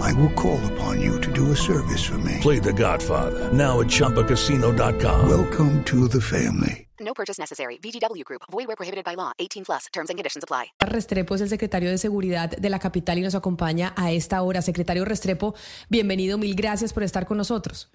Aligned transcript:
I 0.00 0.12
will 0.14 0.32
call 0.34 0.60
upon 0.72 1.00
you 1.00 1.20
to 1.20 1.32
do 1.32 1.52
a 1.52 1.56
service 1.56 2.04
for 2.04 2.18
me. 2.18 2.38
Play 2.40 2.60
The 2.60 2.72
Godfather 2.72 3.52
now 3.52 3.80
at 3.80 3.88
ChumbaCasino.com. 3.88 5.28
Welcome 5.28 5.82
to 5.84 6.08
the 6.08 6.20
family. 6.20 6.86
No 7.00 7.12
purchase 7.12 7.38
necessary. 7.38 7.78
VGW 7.78 8.24
Group. 8.24 8.42
Void 8.50 8.66
where 8.66 8.76
prohibited 8.76 9.04
by 9.04 9.14
law. 9.14 9.32
18 9.38 9.64
plus. 9.64 9.86
Terms 9.92 10.10
and 10.10 10.18
conditions 10.18 10.44
apply. 10.44 10.72
Restrepo 10.80 11.34
es 11.34 11.40
el 11.40 11.48
secretario 11.48 11.90
de 11.90 11.98
Seguridad 11.98 12.50
de 12.50 12.70
la 12.70 12.78
capital 12.78 13.18
y 13.18 13.22
nos 13.22 13.34
acompaña 13.34 13.92
a 13.96 14.12
esta 14.12 14.42
hora. 14.42 14.62
Secretario 14.62 15.04
Restrepo, 15.04 15.54
bienvenido. 15.88 16.38
Mil 16.38 16.54
gracias 16.54 16.92
por 16.92 17.02
estar 17.02 17.26
con 17.26 17.36
nosotros. 17.36 17.90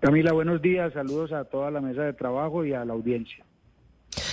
Camila, 0.00 0.32
buenos 0.32 0.62
días. 0.62 0.92
Saludos 0.94 1.32
a 1.32 1.44
toda 1.44 1.70
la 1.70 1.80
mesa 1.80 2.02
de 2.02 2.14
trabajo 2.14 2.64
y 2.64 2.72
a 2.72 2.84
la 2.84 2.94
audiencia. 2.94 3.44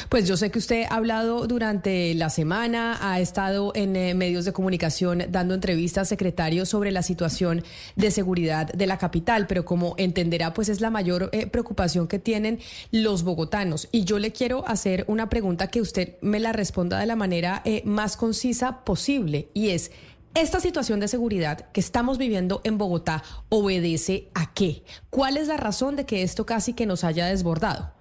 Pues 0.10 0.28
yo 0.28 0.38
sé 0.38 0.52
que 0.52 0.60
usted 0.60 0.86
ha 0.90 0.96
hablado 0.96 1.48
durante 1.48 2.14
la 2.16 2.30
semana, 2.30 2.98
ha 3.02 3.20
estado 3.20 3.72
en 3.76 3.96
eh, 3.96 4.14
medios 4.14 4.46
de 4.46 4.54
comunicación 4.54 5.24
dando 5.30 5.54
entrevistas, 5.54 6.10
secretario, 6.10 6.66
sobre 6.66 6.92
la 6.92 7.04
situación 7.04 7.64
de 7.96 8.12
seguridad 8.12 8.68
de 8.68 8.88
la 8.88 8.98
capital, 8.98 9.48
pero 9.48 9.66
como 9.66 9.96
entenderá, 9.98 10.54
pues 10.54 10.70
es 10.70 10.82
la 10.82 10.90
mayor 10.90 11.30
eh, 11.32 11.48
preocupación 11.48 12.08
que 12.08 12.20
tienen 12.20 12.60
los 12.92 13.24
bogotanos. 13.24 13.88
Y 13.92 14.04
yo 14.04 14.20
le 14.20 14.32
quiero 14.32 14.68
hacer 14.68 15.06
una 15.08 15.30
pregunta 15.30 15.68
que 15.68 15.82
usted 15.82 16.16
me 16.22 16.40
la 16.40 16.54
responda 16.54 17.00
de 17.00 17.06
la 17.06 17.16
manera 17.16 17.62
eh, 17.66 17.82
más 17.86 18.18
concisa 18.18 18.84
posible, 18.84 19.50
y 19.54 19.70
es, 19.70 19.92
¿Esta 20.34 20.60
situación 20.60 21.00
de 21.00 21.08
seguridad 21.08 21.72
que 21.72 21.80
estamos 21.80 22.20
viviendo 22.20 22.62
en 22.64 22.78
Bogotá 22.78 23.24
obedece 23.50 24.30
a 24.36 24.54
qué? 24.54 24.84
¿Cuál 25.10 25.36
es 25.36 25.48
la 25.48 25.58
razón 25.58 25.96
de 25.96 26.06
que 26.06 26.22
esto 26.22 26.46
casi 26.46 26.74
que 26.74 26.86
nos 26.86 27.04
haya 27.04 27.26
desbordado? 27.26 27.97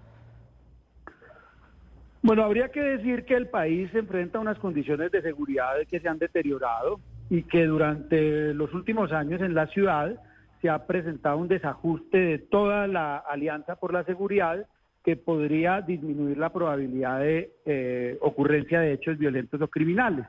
Bueno, 2.26 2.42
habría 2.42 2.70
que 2.70 2.82
decir 2.82 3.24
que 3.24 3.34
el 3.34 3.46
país 3.46 3.88
se 3.92 4.00
enfrenta 4.00 4.38
a 4.38 4.40
unas 4.40 4.58
condiciones 4.58 5.12
de 5.12 5.22
seguridad 5.22 5.76
que 5.88 6.00
se 6.00 6.08
han 6.08 6.18
deteriorado 6.18 6.98
y 7.30 7.44
que 7.44 7.66
durante 7.66 8.52
los 8.52 8.74
últimos 8.74 9.12
años 9.12 9.40
en 9.42 9.54
la 9.54 9.68
ciudad 9.68 10.20
se 10.60 10.68
ha 10.68 10.88
presentado 10.88 11.36
un 11.36 11.46
desajuste 11.46 12.18
de 12.18 12.38
toda 12.38 12.88
la 12.88 13.18
alianza 13.18 13.76
por 13.76 13.92
la 13.92 14.02
seguridad 14.02 14.66
que 15.04 15.14
podría 15.14 15.82
disminuir 15.82 16.36
la 16.36 16.52
probabilidad 16.52 17.20
de 17.20 17.52
eh, 17.64 18.18
ocurrencia 18.20 18.80
de 18.80 18.94
hechos 18.94 19.18
violentos 19.18 19.62
o 19.62 19.68
criminales. 19.68 20.26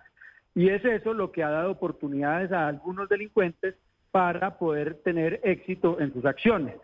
Y 0.53 0.69
es 0.69 0.85
eso 0.85 1.15
lo 1.15 1.31
que 1.31 1.43
ha 1.43 1.49
dado 1.49 1.71
oportunidades 1.71 2.51
a 2.51 2.67
algunos 2.67 3.09
delincuentes 3.09 3.73
para 4.11 4.59
poder 4.59 5.01
tener 5.03 5.41
éxito 5.43 5.99
en 5.99 6.13
sus 6.13 6.25
acciones. 6.25 6.75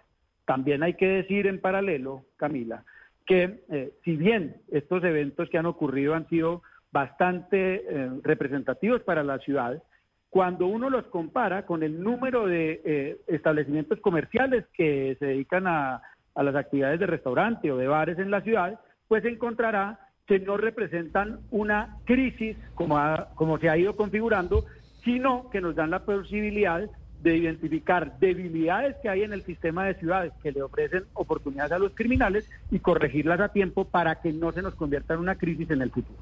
También 0.45 0.81
hay 0.81 0.95
que 0.95 1.07
decir 1.07 1.45
en 1.45 1.61
paralelo, 1.61 2.25
Camila, 2.35 2.83
que 3.25 3.63
eh, 3.69 3.93
si 4.03 4.15
bien 4.15 4.57
estos 4.71 5.03
eventos 5.03 5.49
que 5.49 5.57
han 5.57 5.65
ocurrido 5.65 6.13
han 6.13 6.27
sido 6.27 6.61
bastante 6.91 7.83
eh, 7.87 8.09
representativos 8.23 9.01
para 9.01 9.23
la 9.23 9.39
ciudad, 9.39 9.81
cuando 10.29 10.67
uno 10.67 10.89
los 10.89 11.05
compara 11.05 11.65
con 11.65 11.83
el 11.83 12.01
número 12.01 12.47
de 12.47 12.81
eh, 12.83 13.17
establecimientos 13.27 13.99
comerciales 13.99 14.65
que 14.73 15.15
se 15.19 15.27
dedican 15.27 15.67
a, 15.67 16.01
las 16.35 16.55
actividades 16.55 16.99
de 16.99 17.05
restaurante 17.05 17.71
o 17.71 17.77
de 17.77 17.87
bares 17.87 18.17
en 18.17 18.31
la 18.31 18.41
ciudad, 18.41 18.79
pues 19.07 19.23
encontrará 19.23 19.99
que 20.25 20.39
no 20.39 20.57
representan 20.57 21.41
una 21.51 21.99
crisis 22.05 22.57
como, 22.73 22.99
como 23.35 23.59
se 23.59 23.69
ha 23.69 23.77
ido 23.77 23.95
configurando, 23.95 24.65
sino 25.03 25.51
que 25.51 25.61
nos 25.61 25.75
dan 25.75 25.91
la 25.91 26.03
posibilidad 26.03 26.89
de 27.23 27.37
identificar 27.37 28.19
debilidades 28.19 28.97
que 29.01 29.09
hay 29.09 29.23
en 29.23 29.33
el 29.33 29.43
sistema 29.43 29.85
de 29.85 29.95
ciudades 29.95 30.33
que 30.43 30.51
le 30.51 30.61
ofrecen 30.61 31.05
oportunidades 31.13 31.71
a 31.71 31.79
los 31.79 31.93
criminales 31.93 32.49
y 32.69 32.79
corregirlas 32.79 33.39
a 33.39 33.49
tiempo 33.49 33.85
para 33.85 34.21
que 34.21 34.33
no 34.33 34.51
se 34.51 34.61
nos 34.61 34.75
convierta 34.75 35.13
en 35.13 35.21
una 35.21 35.35
crisis 35.35 35.69
en 35.71 35.81
el 35.81 35.89
futuro. 35.89 36.19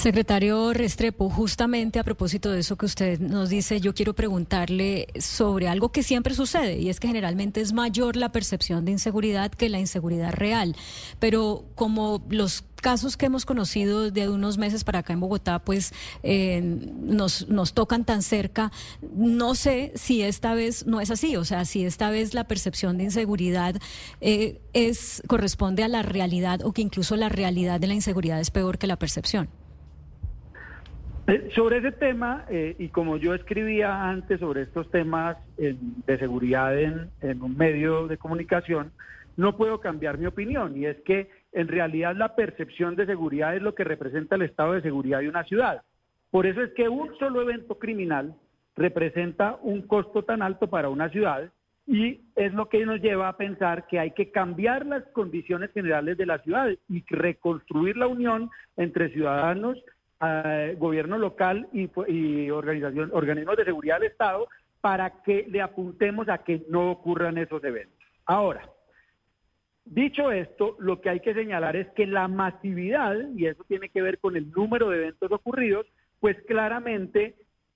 Secretario 0.00 0.72
Restrepo, 0.72 1.28
justamente 1.28 1.98
a 1.98 2.04
propósito 2.04 2.50
de 2.50 2.60
eso 2.60 2.76
que 2.76 2.86
usted 2.86 3.20
nos 3.20 3.50
dice, 3.50 3.82
yo 3.82 3.92
quiero 3.92 4.14
preguntarle 4.14 5.08
sobre 5.18 5.68
algo 5.68 5.92
que 5.92 6.02
siempre 6.02 6.32
sucede 6.32 6.78
y 6.78 6.88
es 6.88 6.98
que 6.98 7.08
generalmente 7.08 7.60
es 7.60 7.74
mayor 7.74 8.16
la 8.16 8.30
percepción 8.30 8.86
de 8.86 8.92
inseguridad 8.92 9.52
que 9.52 9.68
la 9.68 9.78
inseguridad 9.78 10.32
real. 10.32 10.74
Pero 11.18 11.66
como 11.74 12.24
los 12.30 12.62
casos 12.80 13.16
que 13.16 13.26
hemos 13.26 13.46
conocido 13.46 14.10
de 14.10 14.28
unos 14.28 14.58
meses 14.58 14.84
para 14.84 15.00
acá 15.00 15.12
en 15.12 15.20
Bogotá, 15.20 15.58
pues 15.60 15.92
eh, 16.22 16.60
nos, 16.62 17.48
nos 17.48 17.74
tocan 17.74 18.04
tan 18.04 18.22
cerca, 18.22 18.70
no 19.14 19.54
sé 19.54 19.92
si 19.94 20.22
esta 20.22 20.54
vez 20.54 20.86
no 20.86 21.00
es 21.00 21.10
así, 21.10 21.36
o 21.36 21.44
sea, 21.44 21.64
si 21.64 21.84
esta 21.84 22.10
vez 22.10 22.34
la 22.34 22.44
percepción 22.44 22.98
de 22.98 23.04
inseguridad 23.04 23.76
eh, 24.20 24.60
es 24.72 25.22
corresponde 25.26 25.82
a 25.82 25.88
la 25.88 26.02
realidad 26.02 26.60
o 26.64 26.72
que 26.72 26.82
incluso 26.82 27.16
la 27.16 27.28
realidad 27.28 27.80
de 27.80 27.86
la 27.86 27.94
inseguridad 27.94 28.40
es 28.40 28.50
peor 28.50 28.78
que 28.78 28.86
la 28.86 28.96
percepción. 28.96 29.48
Eh, 31.26 31.50
Sobre 31.54 31.78
ese 31.78 31.92
tema, 31.92 32.44
eh, 32.50 32.76
y 32.78 32.88
como 32.88 33.16
yo 33.16 33.34
escribía 33.34 34.08
antes 34.08 34.40
sobre 34.40 34.62
estos 34.62 34.90
temas 34.90 35.36
de 35.56 36.18
seguridad 36.18 36.78
en, 36.78 37.10
en 37.20 37.42
un 37.42 37.56
medio 37.56 38.06
de 38.08 38.16
comunicación, 38.16 38.92
no 39.36 39.56
puedo 39.56 39.80
cambiar 39.80 40.18
mi 40.18 40.26
opinión, 40.26 40.76
y 40.76 40.86
es 40.86 40.96
que 41.04 41.30
en 41.52 41.68
realidad 41.68 42.14
la 42.16 42.34
percepción 42.34 42.96
de 42.96 43.06
seguridad 43.06 43.56
es 43.56 43.62
lo 43.62 43.74
que 43.74 43.84
representa 43.84 44.36
el 44.36 44.42
estado 44.42 44.72
de 44.72 44.82
seguridad 44.82 45.20
de 45.20 45.28
una 45.28 45.44
ciudad. 45.44 45.82
Por 46.30 46.46
eso 46.46 46.62
es 46.62 46.72
que 46.74 46.88
un 46.88 47.16
solo 47.18 47.42
evento 47.42 47.78
criminal 47.78 48.34
representa 48.76 49.58
un 49.62 49.82
costo 49.82 50.22
tan 50.22 50.42
alto 50.42 50.68
para 50.68 50.88
una 50.88 51.08
ciudad 51.08 51.50
y 51.86 52.20
es 52.36 52.54
lo 52.54 52.68
que 52.68 52.86
nos 52.86 53.00
lleva 53.00 53.28
a 53.28 53.36
pensar 53.36 53.86
que 53.88 53.98
hay 53.98 54.12
que 54.12 54.30
cambiar 54.30 54.86
las 54.86 55.02
condiciones 55.08 55.72
generales 55.72 56.16
de 56.16 56.26
la 56.26 56.38
ciudad 56.38 56.68
y 56.88 57.04
reconstruir 57.08 57.96
la 57.96 58.06
unión 58.06 58.48
entre 58.76 59.10
ciudadanos, 59.10 59.76
eh, 60.20 60.76
gobierno 60.78 61.18
local 61.18 61.68
y, 61.72 61.90
y 62.06 62.50
organización, 62.50 63.10
organismos 63.12 63.56
de 63.56 63.64
seguridad 63.64 63.98
del 63.98 64.10
Estado 64.10 64.46
para 64.80 65.22
que 65.22 65.46
le 65.48 65.60
apuntemos 65.60 66.28
a 66.28 66.38
que 66.38 66.62
no 66.68 66.92
ocurran 66.92 67.38
esos 67.38 67.62
eventos. 67.64 67.98
Ahora, 68.24 68.62
Dicho 69.84 70.30
esto, 70.30 70.76
lo 70.78 71.00
que 71.00 71.10
hay 71.10 71.20
que 71.20 71.34
señalar 71.34 71.74
es 71.76 71.88
que 71.90 72.06
la 72.06 72.28
masividad, 72.28 73.16
y 73.34 73.46
eso 73.46 73.64
tiene 73.64 73.88
que 73.88 74.02
ver 74.02 74.18
con 74.18 74.36
el 74.36 74.50
número 74.50 74.90
de 74.90 74.98
eventos 74.98 75.32
ocurridos, 75.32 75.86
pues 76.20 76.36
claramente 76.46 77.34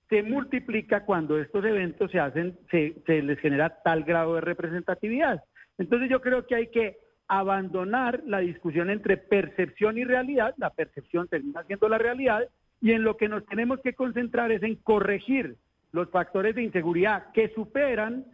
se 0.09 0.21
multiplica 0.23 1.03
cuando 1.03 1.39
estos 1.39 1.65
eventos 1.65 2.11
se 2.11 2.19
hacen, 2.19 2.57
se, 2.69 2.93
les 3.07 3.39
genera 3.39 3.81
tal 3.83 4.03
grado 4.03 4.35
de 4.35 4.41
representatividad. 4.41 5.43
Entonces 5.77 6.09
yo 6.09 6.21
creo 6.21 6.45
que 6.45 6.55
hay 6.55 6.67
que 6.67 6.97
abandonar 7.27 8.21
la 8.25 8.39
discusión 8.39 8.91
entre 8.91 9.17
percepción 9.17 9.97
y 9.97 10.03
realidad, 10.03 10.53
la 10.57 10.69
percepción 10.69 11.27
termina 11.27 11.63
siendo 11.63 11.89
la 11.89 11.97
realidad, 11.97 12.47
y 12.81 12.91
en 12.91 13.03
lo 13.03 13.17
que 13.17 13.27
nos 13.27 13.45
tenemos 13.47 13.79
que 13.79 13.93
concentrar 13.93 14.51
es 14.51 14.61
en 14.61 14.75
corregir 14.75 15.55
los 15.91 16.09
factores 16.11 16.53
de 16.53 16.63
inseguridad 16.63 17.31
que 17.33 17.49
superan 17.55 18.25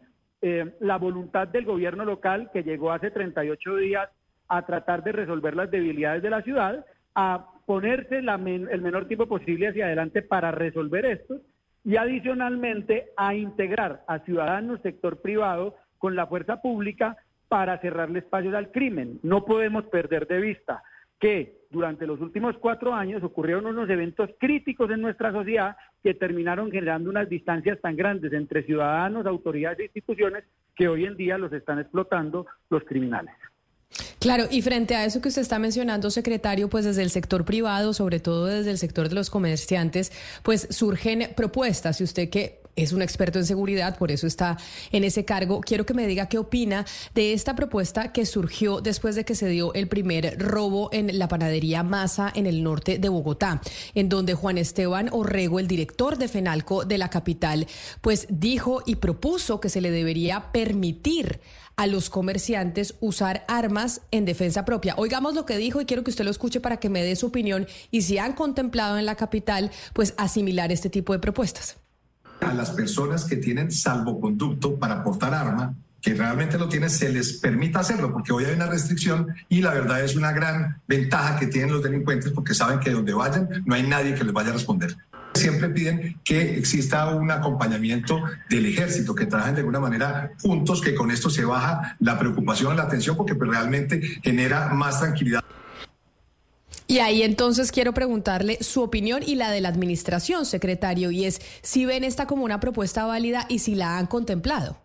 eh, 0.41 0.73
la 0.79 0.97
voluntad 0.97 1.47
del 1.47 1.65
gobierno 1.65 2.05
local 2.05 2.49
que 2.51 2.63
llegó 2.63 2.91
hace 2.91 3.11
38 3.11 3.75
días 3.77 4.09
a 4.47 4.65
tratar 4.65 5.03
de 5.03 5.11
resolver 5.11 5.55
las 5.55 5.69
debilidades 5.71 6.21
de 6.23 6.29
la 6.29 6.41
ciudad, 6.41 6.85
a 7.15 7.47
ponerse 7.65 8.21
la 8.21 8.37
men- 8.37 8.67
el 8.71 8.81
menor 8.81 9.07
tiempo 9.07 9.27
posible 9.27 9.67
hacia 9.69 9.85
adelante 9.85 10.21
para 10.21 10.51
resolver 10.51 11.05
esto 11.05 11.37
y 11.83 11.95
adicionalmente 11.95 13.09
a 13.17 13.33
integrar 13.35 14.03
a 14.07 14.19
ciudadanos, 14.19 14.81
sector 14.81 15.21
privado, 15.21 15.75
con 15.97 16.15
la 16.15 16.27
fuerza 16.27 16.61
pública 16.61 17.17
para 17.47 17.77
cerrarle 17.79 18.19
espacios 18.19 18.53
al 18.53 18.71
crimen. 18.71 19.19
No 19.23 19.45
podemos 19.45 19.85
perder 19.85 20.27
de 20.27 20.41
vista 20.41 20.83
que 21.21 21.61
durante 21.69 22.05
los 22.05 22.19
últimos 22.19 22.57
cuatro 22.57 22.93
años 22.93 23.23
ocurrieron 23.23 23.67
unos 23.67 23.89
eventos 23.89 24.29
críticos 24.39 24.89
en 24.91 25.01
nuestra 25.01 25.31
sociedad 25.31 25.77
que 26.03 26.15
terminaron 26.15 26.69
generando 26.71 27.09
unas 27.09 27.29
distancias 27.29 27.79
tan 27.79 27.95
grandes 27.95 28.33
entre 28.33 28.63
ciudadanos, 28.63 29.25
autoridades 29.25 29.79
e 29.79 29.83
instituciones 29.85 30.43
que 30.75 30.87
hoy 30.89 31.05
en 31.05 31.15
día 31.15 31.37
los 31.37 31.53
están 31.53 31.79
explotando 31.79 32.47
los 32.69 32.83
criminales. 32.83 33.33
Claro, 34.19 34.45
y 34.49 34.61
frente 34.61 34.95
a 34.95 35.05
eso 35.05 35.21
que 35.21 35.29
usted 35.29 35.41
está 35.41 35.59
mencionando, 35.59 36.09
secretario, 36.11 36.69
pues 36.69 36.85
desde 36.85 37.03
el 37.03 37.09
sector 37.09 37.45
privado, 37.45 37.93
sobre 37.93 38.19
todo 38.19 38.45
desde 38.45 38.71
el 38.71 38.77
sector 38.77 39.09
de 39.09 39.15
los 39.15 39.29
comerciantes, 39.29 40.11
pues 40.43 40.67
surgen 40.71 41.29
propuestas. 41.35 42.01
Y 42.01 42.03
usted 42.03 42.29
que 42.29 42.60
es 42.75 42.93
un 42.93 43.01
experto 43.01 43.39
en 43.39 43.45
seguridad, 43.45 43.97
por 43.97 44.11
eso 44.11 44.27
está 44.27 44.57
en 44.91 45.03
ese 45.03 45.25
cargo. 45.25 45.61
Quiero 45.61 45.85
que 45.85 45.93
me 45.93 46.07
diga 46.07 46.27
qué 46.27 46.37
opina 46.37 46.85
de 47.13 47.33
esta 47.33 47.55
propuesta 47.55 48.11
que 48.11 48.25
surgió 48.25 48.81
después 48.81 49.15
de 49.15 49.25
que 49.25 49.35
se 49.35 49.47
dio 49.47 49.73
el 49.73 49.87
primer 49.87 50.37
robo 50.39 50.89
en 50.91 51.17
la 51.17 51.27
panadería 51.27 51.83
Masa 51.83 52.31
en 52.33 52.45
el 52.45 52.63
norte 52.63 52.97
de 52.97 53.09
Bogotá, 53.09 53.61
en 53.95 54.09
donde 54.09 54.33
Juan 54.33 54.57
Esteban 54.57 55.09
Orrego, 55.11 55.59
el 55.59 55.67
director 55.67 56.17
de 56.17 56.27
FENALCO 56.27 56.85
de 56.85 56.97
la 56.97 57.09
capital, 57.09 57.67
pues 58.01 58.27
dijo 58.29 58.81
y 58.85 58.95
propuso 58.95 59.59
que 59.59 59.69
se 59.69 59.81
le 59.81 59.91
debería 59.91 60.51
permitir 60.51 61.39
a 61.75 61.87
los 61.87 62.09
comerciantes 62.09 62.95
usar 62.99 63.43
armas 63.47 64.01
en 64.11 64.25
defensa 64.25 64.65
propia. 64.65 64.93
Oigamos 64.97 65.33
lo 65.33 65.45
que 65.45 65.57
dijo 65.57 65.81
y 65.81 65.85
quiero 65.85 66.03
que 66.03 66.11
usted 66.11 66.25
lo 66.25 66.31
escuche 66.31 66.59
para 66.59 66.77
que 66.77 66.89
me 66.89 67.03
dé 67.03 67.15
su 67.15 67.27
opinión 67.27 67.67
y 67.89 68.03
si 68.03 68.17
han 68.17 68.33
contemplado 68.33 68.97
en 68.97 69.05
la 69.05 69.15
capital, 69.15 69.71
pues 69.93 70.13
asimilar 70.17 70.71
este 70.71 70.89
tipo 70.89 71.13
de 71.13 71.19
propuestas. 71.19 71.80
A 72.41 72.53
las 72.53 72.71
personas 72.71 73.25
que 73.25 73.37
tienen 73.37 73.71
salvoconducto 73.71 74.77
para 74.77 75.03
portar 75.03 75.33
arma, 75.33 75.75
que 76.01 76.15
realmente 76.15 76.57
lo 76.57 76.67
tienen, 76.67 76.89
se 76.89 77.09
les 77.09 77.33
permita 77.33 77.79
hacerlo, 77.79 78.11
porque 78.11 78.33
hoy 78.33 78.45
hay 78.45 78.55
una 78.55 78.65
restricción 78.65 79.27
y 79.47 79.61
la 79.61 79.73
verdad 79.73 80.03
es 80.03 80.15
una 80.15 80.31
gran 80.31 80.81
ventaja 80.87 81.37
que 81.39 81.47
tienen 81.47 81.71
los 81.71 81.83
delincuentes 81.83 82.31
porque 82.31 82.55
saben 82.55 82.79
que 82.79 82.89
donde 82.89 83.13
vayan 83.13 83.47
no 83.65 83.75
hay 83.75 83.83
nadie 83.83 84.15
que 84.15 84.23
les 84.23 84.33
vaya 84.33 84.49
a 84.49 84.53
responder. 84.53 84.97
Siempre 85.33 85.69
piden 85.69 86.19
que 86.25 86.57
exista 86.57 87.15
un 87.15 87.31
acompañamiento 87.31 88.21
del 88.49 88.65
ejército, 88.65 89.15
que 89.15 89.27
trabajen 89.27 89.55
de 89.55 89.61
alguna 89.61 89.79
manera 89.79 90.31
juntos, 90.41 90.81
que 90.81 90.93
con 90.93 91.09
esto 91.09 91.29
se 91.29 91.45
baja 91.45 91.95
la 91.99 92.19
preocupación, 92.19 92.75
la 92.75 92.83
atención, 92.83 93.15
porque 93.15 93.35
pues, 93.35 93.49
realmente 93.49 94.01
genera 94.23 94.73
más 94.73 94.99
tranquilidad. 94.99 95.41
Y 96.91 96.99
ahí 96.99 97.23
entonces 97.23 97.71
quiero 97.71 97.93
preguntarle 97.93 98.55
su 98.55 98.83
opinión 98.83 99.21
y 99.25 99.35
la 99.35 99.49
de 99.49 99.61
la 99.61 99.69
administración, 99.69 100.43
secretario, 100.43 101.09
y 101.09 101.23
es 101.23 101.39
si 101.63 101.85
ven 101.85 102.03
esta 102.03 102.27
como 102.27 102.43
una 102.43 102.59
propuesta 102.59 103.05
válida 103.05 103.45
y 103.47 103.59
si 103.59 103.75
la 103.75 103.97
han 103.97 104.07
contemplado. 104.07 104.75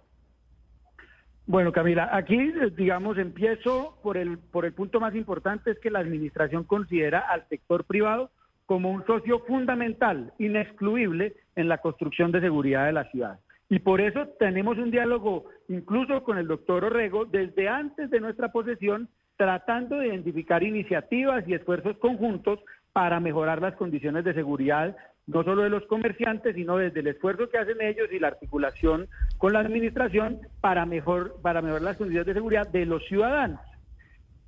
Bueno, 1.46 1.72
Camila, 1.72 2.08
aquí, 2.12 2.52
digamos, 2.76 3.18
empiezo 3.18 3.98
por 4.04 4.16
el, 4.18 4.38
por 4.38 4.66
el 4.66 4.72
punto 4.72 5.00
más 5.00 5.16
importante, 5.16 5.72
es 5.72 5.80
que 5.80 5.90
la 5.90 5.98
administración 5.98 6.62
considera 6.62 7.24
al 7.28 7.48
sector 7.48 7.82
privado 7.82 8.30
como 8.66 8.92
un 8.92 9.04
socio 9.04 9.40
fundamental, 9.40 10.32
inexcluible 10.38 11.34
en 11.56 11.68
la 11.68 11.78
construcción 11.78 12.30
de 12.30 12.40
seguridad 12.40 12.86
de 12.86 12.92
la 12.92 13.10
ciudad. 13.10 13.40
Y 13.68 13.80
por 13.80 14.00
eso 14.00 14.28
tenemos 14.38 14.78
un 14.78 14.92
diálogo 14.92 15.46
incluso 15.66 16.22
con 16.22 16.38
el 16.38 16.46
doctor 16.46 16.84
Orrego 16.84 17.24
desde 17.24 17.68
antes 17.68 18.10
de 18.10 18.20
nuestra 18.20 18.52
posesión, 18.52 19.08
tratando 19.36 19.98
de 19.98 20.08
identificar 20.08 20.62
iniciativas 20.62 21.44
y 21.46 21.54
esfuerzos 21.54 21.96
conjuntos 21.98 22.60
para 22.92 23.20
mejorar 23.20 23.60
las 23.60 23.74
condiciones 23.74 24.24
de 24.24 24.34
seguridad, 24.34 24.96
no 25.26 25.44
solo 25.44 25.62
de 25.62 25.70
los 25.70 25.84
comerciantes, 25.86 26.54
sino 26.54 26.78
desde 26.78 27.00
el 27.00 27.08
esfuerzo 27.08 27.48
que 27.50 27.58
hacen 27.58 27.80
ellos 27.80 28.08
y 28.10 28.18
la 28.18 28.28
articulación 28.28 29.08
con 29.38 29.52
la 29.52 29.60
administración 29.60 30.40
para, 30.60 30.86
mejor, 30.86 31.36
para 31.42 31.60
mejorar 31.60 31.82
las 31.82 31.96
condiciones 31.96 32.26
de 32.26 32.34
seguridad 32.34 32.68
de 32.68 32.86
los 32.86 33.04
ciudadanos. 33.06 33.60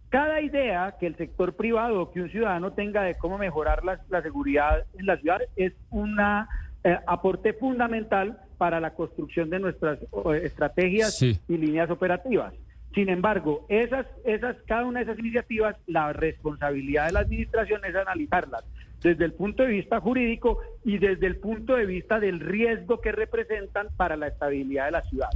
Cada 0.08 0.40
idea 0.40 0.94
que 0.98 1.06
el 1.06 1.16
sector 1.16 1.54
privado 1.54 2.00
o 2.00 2.10
que 2.10 2.22
un 2.22 2.30
ciudadano 2.30 2.72
tenga 2.72 3.02
de 3.02 3.16
cómo 3.16 3.36
mejorar 3.36 3.84
la, 3.84 4.22
seguridad 4.22 4.84
en 4.98 5.04
la 5.04 5.18
ciudad 5.18 5.40
es 5.56 5.74
un 5.90 6.18
eh, 6.18 6.98
aporte 7.06 7.52
fundamental 7.52 8.38
para 8.56 8.80
la 8.80 8.94
construcción 8.94 9.50
de 9.50 9.58
nuestras 9.58 9.98
estrategias 10.42 11.20
y 11.22 11.38
líneas 11.48 11.90
operativas. 11.90 12.54
Sin 12.94 13.08
embargo, 13.08 13.66
esas, 13.68 14.06
esas, 14.24 14.56
cada 14.66 14.84
una 14.84 15.00
de 15.00 15.04
esas 15.04 15.18
iniciativas, 15.18 15.76
la 15.86 16.12
responsabilidad 16.12 17.06
de 17.06 17.12
la 17.12 17.20
administración 17.20 17.84
es 17.84 17.94
analizarlas 17.94 18.64
desde 19.02 19.24
el 19.24 19.32
punto 19.32 19.62
de 19.62 19.68
vista 19.68 20.00
jurídico 20.00 20.58
y 20.84 20.98
desde 20.98 21.26
el 21.26 21.36
punto 21.36 21.76
de 21.76 21.86
vista 21.86 22.18
del 22.18 22.40
riesgo 22.40 23.00
que 23.00 23.12
representan 23.12 23.88
para 23.96 24.16
la 24.16 24.28
estabilidad 24.28 24.86
de 24.86 24.90
la 24.92 25.02
ciudad. 25.02 25.30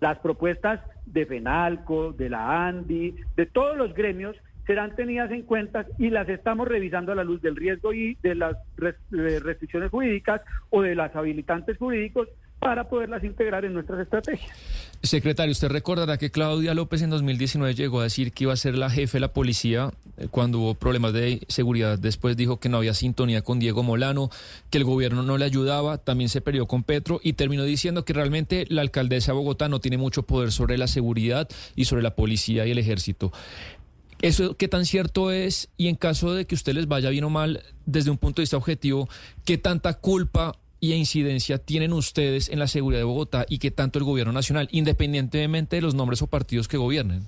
Las 0.00 0.18
propuestas 0.18 0.80
de 1.06 1.26
FENALCO, 1.26 2.12
de 2.12 2.30
la 2.30 2.66
ANDI, 2.66 3.14
de 3.36 3.46
todos 3.46 3.76
los 3.76 3.94
gremios 3.94 4.36
serán 4.66 4.96
tenidas 4.96 5.30
en 5.30 5.42
cuenta 5.42 5.86
y 5.98 6.10
las 6.10 6.28
estamos 6.28 6.66
revisando 6.66 7.12
a 7.12 7.14
la 7.14 7.24
luz 7.24 7.40
del 7.42 7.54
riesgo 7.54 7.92
y 7.92 8.16
de 8.22 8.34
las 8.34 8.56
restricciones 9.10 9.90
jurídicas 9.90 10.40
o 10.70 10.82
de 10.82 10.94
las 10.94 11.14
habilitantes 11.14 11.76
jurídicos 11.76 12.28
para 12.58 12.88
poderlas 12.88 13.22
integrar 13.24 13.64
en 13.64 13.74
nuestras 13.74 14.00
estrategias. 14.00 14.50
Secretario, 15.02 15.52
usted 15.52 15.68
recordará 15.68 16.16
que 16.16 16.30
Claudia 16.30 16.72
López 16.72 17.02
en 17.02 17.10
2019 17.10 17.74
llegó 17.74 18.00
a 18.00 18.04
decir 18.04 18.32
que 18.32 18.44
iba 18.44 18.54
a 18.54 18.56
ser 18.56 18.78
la 18.78 18.88
jefe 18.88 19.18
de 19.18 19.20
la 19.20 19.34
policía 19.34 19.90
eh, 20.16 20.28
cuando 20.30 20.60
hubo 20.60 20.74
problemas 20.74 21.12
de 21.12 21.40
seguridad. 21.48 21.98
Después 21.98 22.38
dijo 22.38 22.58
que 22.58 22.70
no 22.70 22.78
había 22.78 22.94
sintonía 22.94 23.42
con 23.42 23.58
Diego 23.58 23.82
Molano, 23.82 24.30
que 24.70 24.78
el 24.78 24.84
gobierno 24.84 25.22
no 25.22 25.36
le 25.36 25.44
ayudaba, 25.44 25.98
también 25.98 26.30
se 26.30 26.40
peleó 26.40 26.66
con 26.66 26.84
Petro 26.84 27.20
y 27.22 27.34
terminó 27.34 27.64
diciendo 27.64 28.06
que 28.06 28.14
realmente 28.14 28.64
la 28.70 28.80
alcaldesa 28.80 29.32
de 29.32 29.38
Bogotá 29.38 29.68
no 29.68 29.80
tiene 29.80 29.98
mucho 29.98 30.22
poder 30.22 30.50
sobre 30.50 30.78
la 30.78 30.86
seguridad 30.86 31.48
y 31.76 31.84
sobre 31.84 32.02
la 32.02 32.14
policía 32.14 32.66
y 32.66 32.70
el 32.70 32.78
ejército. 32.78 33.30
¿Eso 34.22 34.56
qué 34.56 34.68
tan 34.68 34.86
cierto 34.86 35.30
es? 35.30 35.68
Y 35.76 35.88
en 35.88 35.96
caso 35.96 36.32
de 36.32 36.46
que 36.46 36.54
usted 36.54 36.72
les 36.72 36.88
vaya 36.88 37.10
bien 37.10 37.24
o 37.24 37.30
mal, 37.30 37.62
desde 37.84 38.10
un 38.10 38.16
punto 38.16 38.40
de 38.40 38.44
vista 38.44 38.56
objetivo, 38.56 39.06
¿qué 39.44 39.58
tanta 39.58 39.92
culpa 39.92 40.56
y 40.84 40.92
incidencia 40.92 41.56
tienen 41.56 41.94
ustedes 41.94 42.50
en 42.50 42.58
la 42.58 42.66
seguridad 42.66 43.00
de 43.00 43.04
Bogotá 43.04 43.46
y 43.48 43.58
qué 43.58 43.70
tanto 43.70 43.98
el 43.98 44.04
gobierno 44.04 44.34
nacional, 44.34 44.68
independientemente 44.70 45.76
de 45.76 45.82
los 45.82 45.94
nombres 45.94 46.20
o 46.20 46.26
partidos 46.26 46.68
que 46.68 46.76
gobiernen? 46.76 47.22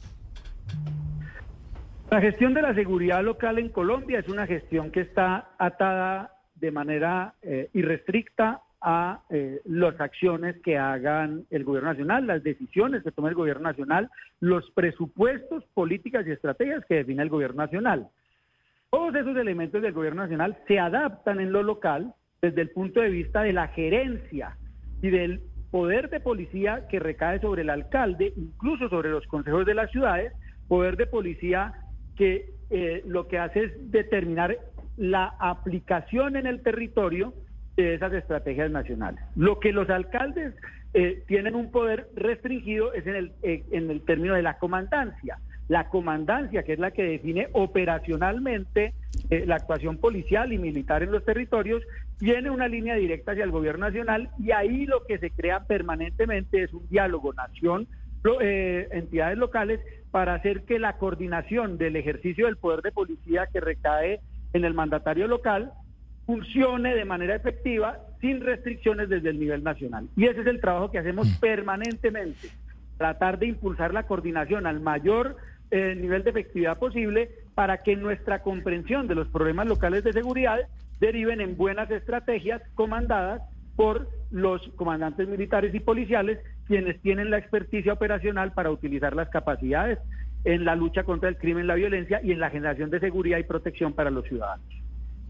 La 2.11 2.21
gestión 2.21 2.53
de 2.53 2.61
la 2.61 2.75
seguridad 2.75 3.25
local 3.25 3.59
en 3.59 3.71
Colombia 3.71 4.19
es 4.19 4.29
una 4.29 4.47
gestión 4.47 4.91
que 4.91 5.01
está 5.01 5.53
atada 5.59 6.35
de 6.55 6.71
manera 6.71 7.35
eh, 7.41 7.71
irrestricta 7.73 8.61
a 8.83 9.23
eh, 9.31 9.63
las 9.65 9.99
acciones 10.01 10.57
que 10.63 10.77
hagan 10.77 11.47
el 11.51 11.65
gobierno 11.65 11.91
nacional, 11.91 12.27
las 12.27 12.43
decisiones 12.43 13.03
que 13.03 13.11
tome 13.11 13.31
el 13.31 13.35
gobierno 13.35 13.63
nacional, 13.63 14.11
los 14.41 14.71
presupuestos, 14.73 15.65
políticas 15.73 16.27
y 16.27 16.33
estrategias 16.33 16.85
que 16.85 16.97
define 16.97 17.23
el 17.23 17.31
gobierno 17.31 17.63
nacional. 17.63 18.09
Todos 18.91 19.15
esos 19.15 19.37
elementos 19.37 19.81
del 19.81 19.95
gobierno 19.95 20.23
nacional 20.23 20.59
se 20.69 20.79
adaptan 20.79 21.41
en 21.41 21.53
lo 21.53 21.63
local 21.63 22.15
desde 22.43 22.63
el 22.63 22.71
punto 22.71 23.01
de 23.01 23.11
vista 23.11 23.43
de 23.43 23.53
la 23.53 23.69
gerencia 23.69 24.57
y 25.03 25.11
del 25.11 25.41
poder 25.71 26.11
de 26.11 26.21
policía 26.21 26.87
que 26.89 26.99
recae 26.99 27.41
sobre 27.41 27.63
el 27.63 27.71
alcalde, 27.71 28.33
incluso 28.37 28.89
sobre 28.89 29.11
los 29.11 29.27
consejos 29.27 29.67
de 29.67 29.75
las 29.75 29.91
ciudades, 29.91 30.33
poder 30.69 30.97
de 30.97 31.07
policía 31.07 31.75
que 32.17 32.51
eh, 32.71 33.03
lo 33.07 33.29
que 33.29 33.39
hace 33.39 33.65
es 33.65 33.91
determinar 33.91 34.57
la 34.97 35.35
aplicación 35.39 36.37
en 36.37 36.47
el 36.47 36.63
territorio 36.63 37.35
de 37.77 37.95
esas 37.95 38.13
estrategias 38.13 38.71
nacionales. 38.71 39.23
Lo 39.35 39.61
que 39.61 39.73
los 39.73 39.91
alcaldes 39.91 40.55
eh, 40.95 41.23
tienen 41.27 41.55
un 41.55 41.71
poder 41.71 42.09
restringido 42.15 42.95
es 42.95 43.07
en 43.07 43.17
el, 43.17 43.33
eh, 43.43 44.01
término 44.07 44.35
de 44.35 44.43
la 44.43 44.59
comandancia. 44.59 45.39
La 45.69 45.89
comandancia, 45.89 46.63
que 46.63 46.73
es 46.73 46.79
la 46.79 46.93
que 46.93 47.03
define 47.03 47.49
operacionalmente 47.53 48.95
eh, 49.29 49.45
la 49.47 49.57
actuación 49.57 49.99
policial 49.99 50.53
y 50.53 50.59
militar 50.59 51.03
en 51.03 51.13
los 51.13 51.25
territorios, 51.25 51.83
tiene 52.19 52.51
una 52.51 52.69
línea 52.69 52.95
directa 52.95 53.33
hacia 53.33 53.45
el 53.45 53.51
gobierno 53.51 53.87
nacional 53.87 54.31
y 54.39 54.51
ahí 54.53 54.87
lo 54.87 55.05
que 55.05 55.19
se 55.19 55.31
crea 55.31 55.65
permanentemente 55.65 56.63
es 56.63 56.73
un 56.73 56.89
diálogo 56.89 57.33
nación, 57.35 57.87
entidades 58.91 59.39
locales, 59.39 59.81
para 60.11 60.35
hacer 60.35 60.65
que 60.65 60.79
la 60.79 60.99
coordinación 60.99 61.79
del 61.79 61.97
ejercicio 61.97 62.47
del 62.47 62.57
poder 62.57 62.83
de 62.83 62.91
policía 62.91 63.49
que 63.53 63.61
recae 63.61 64.21
en 64.53 64.65
el 64.65 64.75
mandatario 64.75 65.29
local 65.29 65.73
funcione 66.27 66.95
de 66.95 67.05
manera 67.05 67.37
efectiva 67.37 68.01
sin 68.21 68.41
restricciones 68.41 69.09
desde 69.09 69.31
el 69.31 69.39
nivel 69.39 69.63
nacional. 69.63 70.09
Y 70.17 70.27
ese 70.27 70.41
es 70.41 70.47
el 70.47 70.61
trabajo 70.61 70.91
que 70.91 70.99
hacemos 70.99 71.29
mm. 71.29 71.41
permanentemente, 71.41 72.49
tratar 72.99 73.39
de 73.39 73.47
impulsar 73.47 73.95
la 73.95 74.07
coordinación 74.07 74.67
al 74.67 74.81
mayor 74.81 75.37
eh, 75.71 75.95
nivel 75.95 76.25
de 76.25 76.31
efectividad 76.31 76.79
posible 76.79 77.31
para 77.55 77.83
que 77.83 77.97
nuestra 77.97 78.43
comprensión 78.43 79.07
de 79.07 79.15
los 79.15 79.29
problemas 79.29 79.67
locales 79.67 80.03
de 80.03 80.13
seguridad 80.13 80.61
deriven 81.01 81.41
en 81.41 81.57
buenas 81.57 81.91
estrategias 81.91 82.63
comandadas 82.75 83.43
por 83.77 84.09
los 84.31 84.63
comandantes 84.77 85.29
militares 85.29 85.75
y 85.75 85.81
policiales, 85.81 86.39
quienes 86.67 87.01
tienen 87.03 87.31
la 87.31 87.39
experticia 87.39 87.93
operacional 87.93 88.53
para 88.53 88.71
utilizar 88.71 89.15
las 89.15 89.29
capacidades 89.29 89.99
en 90.45 90.65
la 90.65 90.77
lucha 90.77 91.05
contra 91.05 91.29
el 91.29 91.37
crimen, 91.37 91.67
la 91.67 91.75
violencia 91.75 92.21
y 92.23 92.33
en 92.33 92.41
la 92.41 92.51
generación 92.51 92.91
de 92.91 93.01
seguridad 93.01 93.39
y 93.39 93.45
protección 93.45 93.93
para 93.93 94.11
los 94.11 94.25
ciudadanos. 94.27 94.67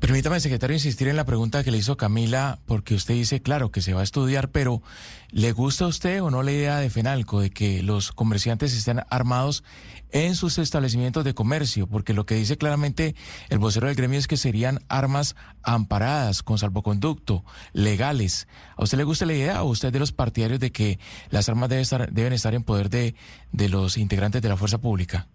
Permítame, 0.01 0.41
secretario, 0.41 0.75
insistir 0.75 1.09
en 1.09 1.17
la 1.17 1.25
pregunta 1.25 1.65
que 1.65 1.71
le 1.71 1.79
hizo 1.79 1.97
Camila, 1.97 2.59
porque 2.67 2.95
usted 2.95 3.15
dice, 3.15 3.41
claro, 3.41 3.71
que 3.71 3.81
se 3.81 3.95
va 3.95 4.01
a 4.01 4.05
estudiar, 4.05 4.51
pero 4.51 4.83
¿le 5.31 5.53
gusta 5.53 5.87
a 5.87 5.89
usted 5.89 6.23
o 6.23 6.31
no 6.31 6.43
la 6.43 6.53
idea 6.53 6.77
de 6.77 6.91
FENALCO 6.91 7.41
de 7.41 7.49
que 7.49 7.83
los 7.83 8.13
comerciantes 8.13 8.75
estén 8.75 9.01
armados 9.09 9.65
en 10.11 10.35
sus 10.35 10.59
establecimientos 10.59 11.25
de 11.25 11.33
comercio? 11.33 11.87
Porque 11.87 12.13
lo 12.13 12.27
que 12.27 12.35
dice 12.35 12.59
claramente 12.59 13.15
el 13.49 13.59
vocero 13.59 13.87
del 13.87 13.97
gremio 13.97 14.19
es 14.19 14.29
que 14.29 14.37
serían 14.37 14.81
armas 14.89 15.35
amparadas, 15.63 16.43
con 16.43 16.59
salvoconducto, 16.59 17.43
legales. 17.73 18.49
¿A 18.77 18.85
usted 18.85 18.99
le 18.99 19.05
gusta 19.05 19.25
la 19.25 19.33
idea 19.33 19.63
o 19.63 19.71
usted 19.71 19.95
de 19.95 19.99
los 19.99 20.13
partidarios 20.13 20.61
de 20.61 20.73
que 20.73 20.99
las 21.31 21.49
armas 21.49 21.71
deben 21.71 21.83
estar, 21.83 22.13
deben 22.13 22.35
estar 22.35 22.55
en 22.55 22.65
poder 22.65 22.91
de, 22.91 23.15
de 23.51 23.69
los 23.71 23.97
integrantes 23.97 24.43
de 24.43 24.49
la 24.51 24.59
fuerza 24.59 24.77
pública? 24.77 25.27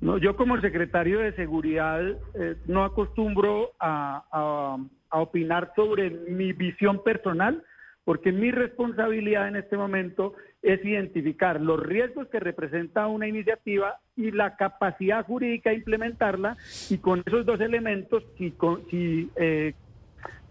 No, 0.00 0.16
yo 0.16 0.34
como 0.34 0.58
secretario 0.60 1.20
de 1.20 1.32
Seguridad 1.32 2.02
eh, 2.34 2.56
no 2.66 2.84
acostumbro 2.84 3.72
a, 3.78 4.78
opinar 5.12 5.72
sobre 5.74 6.08
mi 6.10 6.52
visión 6.52 7.02
personal, 7.02 7.64
porque 8.04 8.30
mi 8.30 8.52
responsabilidad 8.52 9.48
en 9.48 9.56
este 9.56 9.76
momento 9.76 10.34
es 10.62 10.84
identificar 10.84 11.60
los 11.60 11.80
riesgos 11.80 12.28
que 12.28 12.38
representa 12.38 13.08
una 13.08 13.26
iniciativa 13.26 13.98
y 14.16 14.30
la 14.30 14.54
capacidad 14.56 15.26
jurídica 15.26 15.70
de 15.70 15.76
implementarla, 15.76 16.56
y 16.88 16.98
con 16.98 17.24
esos 17.26 17.44
dos 17.44 17.60
elementos, 17.60 18.22
si, 18.38 18.54
si 18.88 19.30
eh, 19.34 19.74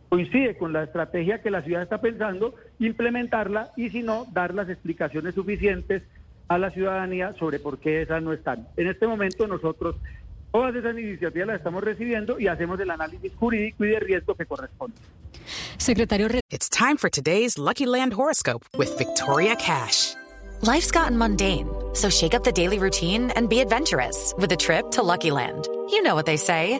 coincide 0.09 0.57
con 0.57 0.73
la 0.73 0.83
estrategia 0.83 1.41
que 1.41 1.51
la 1.51 1.61
ciudad 1.61 1.83
está 1.83 2.01
pensando, 2.01 2.53
implementarla 2.79 3.71
y 3.77 3.89
si 3.89 4.03
no, 4.03 4.25
dar 4.33 4.53
las 4.53 4.67
explicaciones 4.69 5.35
suficientes 5.35 6.03
a 6.49 6.57
la 6.57 6.71
ciudadanía 6.71 7.33
sobre 7.39 7.59
por 7.59 7.77
qué 7.77 8.01
esas 8.01 8.21
no 8.21 8.33
están. 8.33 8.67
En 8.75 8.87
este 8.87 9.07
momento 9.07 9.47
nosotros 9.47 9.95
todas 10.51 10.75
esas 10.75 10.97
iniciativas 10.97 11.47
las 11.47 11.57
estamos 11.57 11.83
recibiendo 11.83 12.39
y 12.39 12.47
hacemos 12.47 12.79
el 12.79 12.89
análisis 12.89 13.31
jurídico 13.35 13.85
y 13.85 13.89
de 13.89 13.99
riesgo 13.99 14.35
que 14.35 14.45
corresponde. 14.45 14.97
Secretario 15.77 16.27
It's 16.49 16.69
time 16.69 16.97
for 16.97 17.09
today's 17.09 17.57
Lucky 17.57 17.85
Land 17.85 18.13
horoscope 18.13 18.65
with 18.77 18.97
Victoria 18.97 19.55
Cash. 19.55 20.15
Life's 20.61 20.91
gotten 20.91 21.17
mundane, 21.17 21.69
so 21.93 22.09
shake 22.09 22.33
up 22.33 22.43
the 22.43 22.51
daily 22.51 22.79
routine 22.79 23.31
and 23.31 23.47
be 23.47 23.61
adventurous 23.61 24.33
with 24.37 24.51
a 24.51 24.57
trip 24.57 24.91
to 24.91 25.03
Lucky 25.03 25.31
Land. 25.31 25.67
You 25.89 26.01
know 26.01 26.15
what 26.15 26.25
they 26.25 26.37
say. 26.37 26.79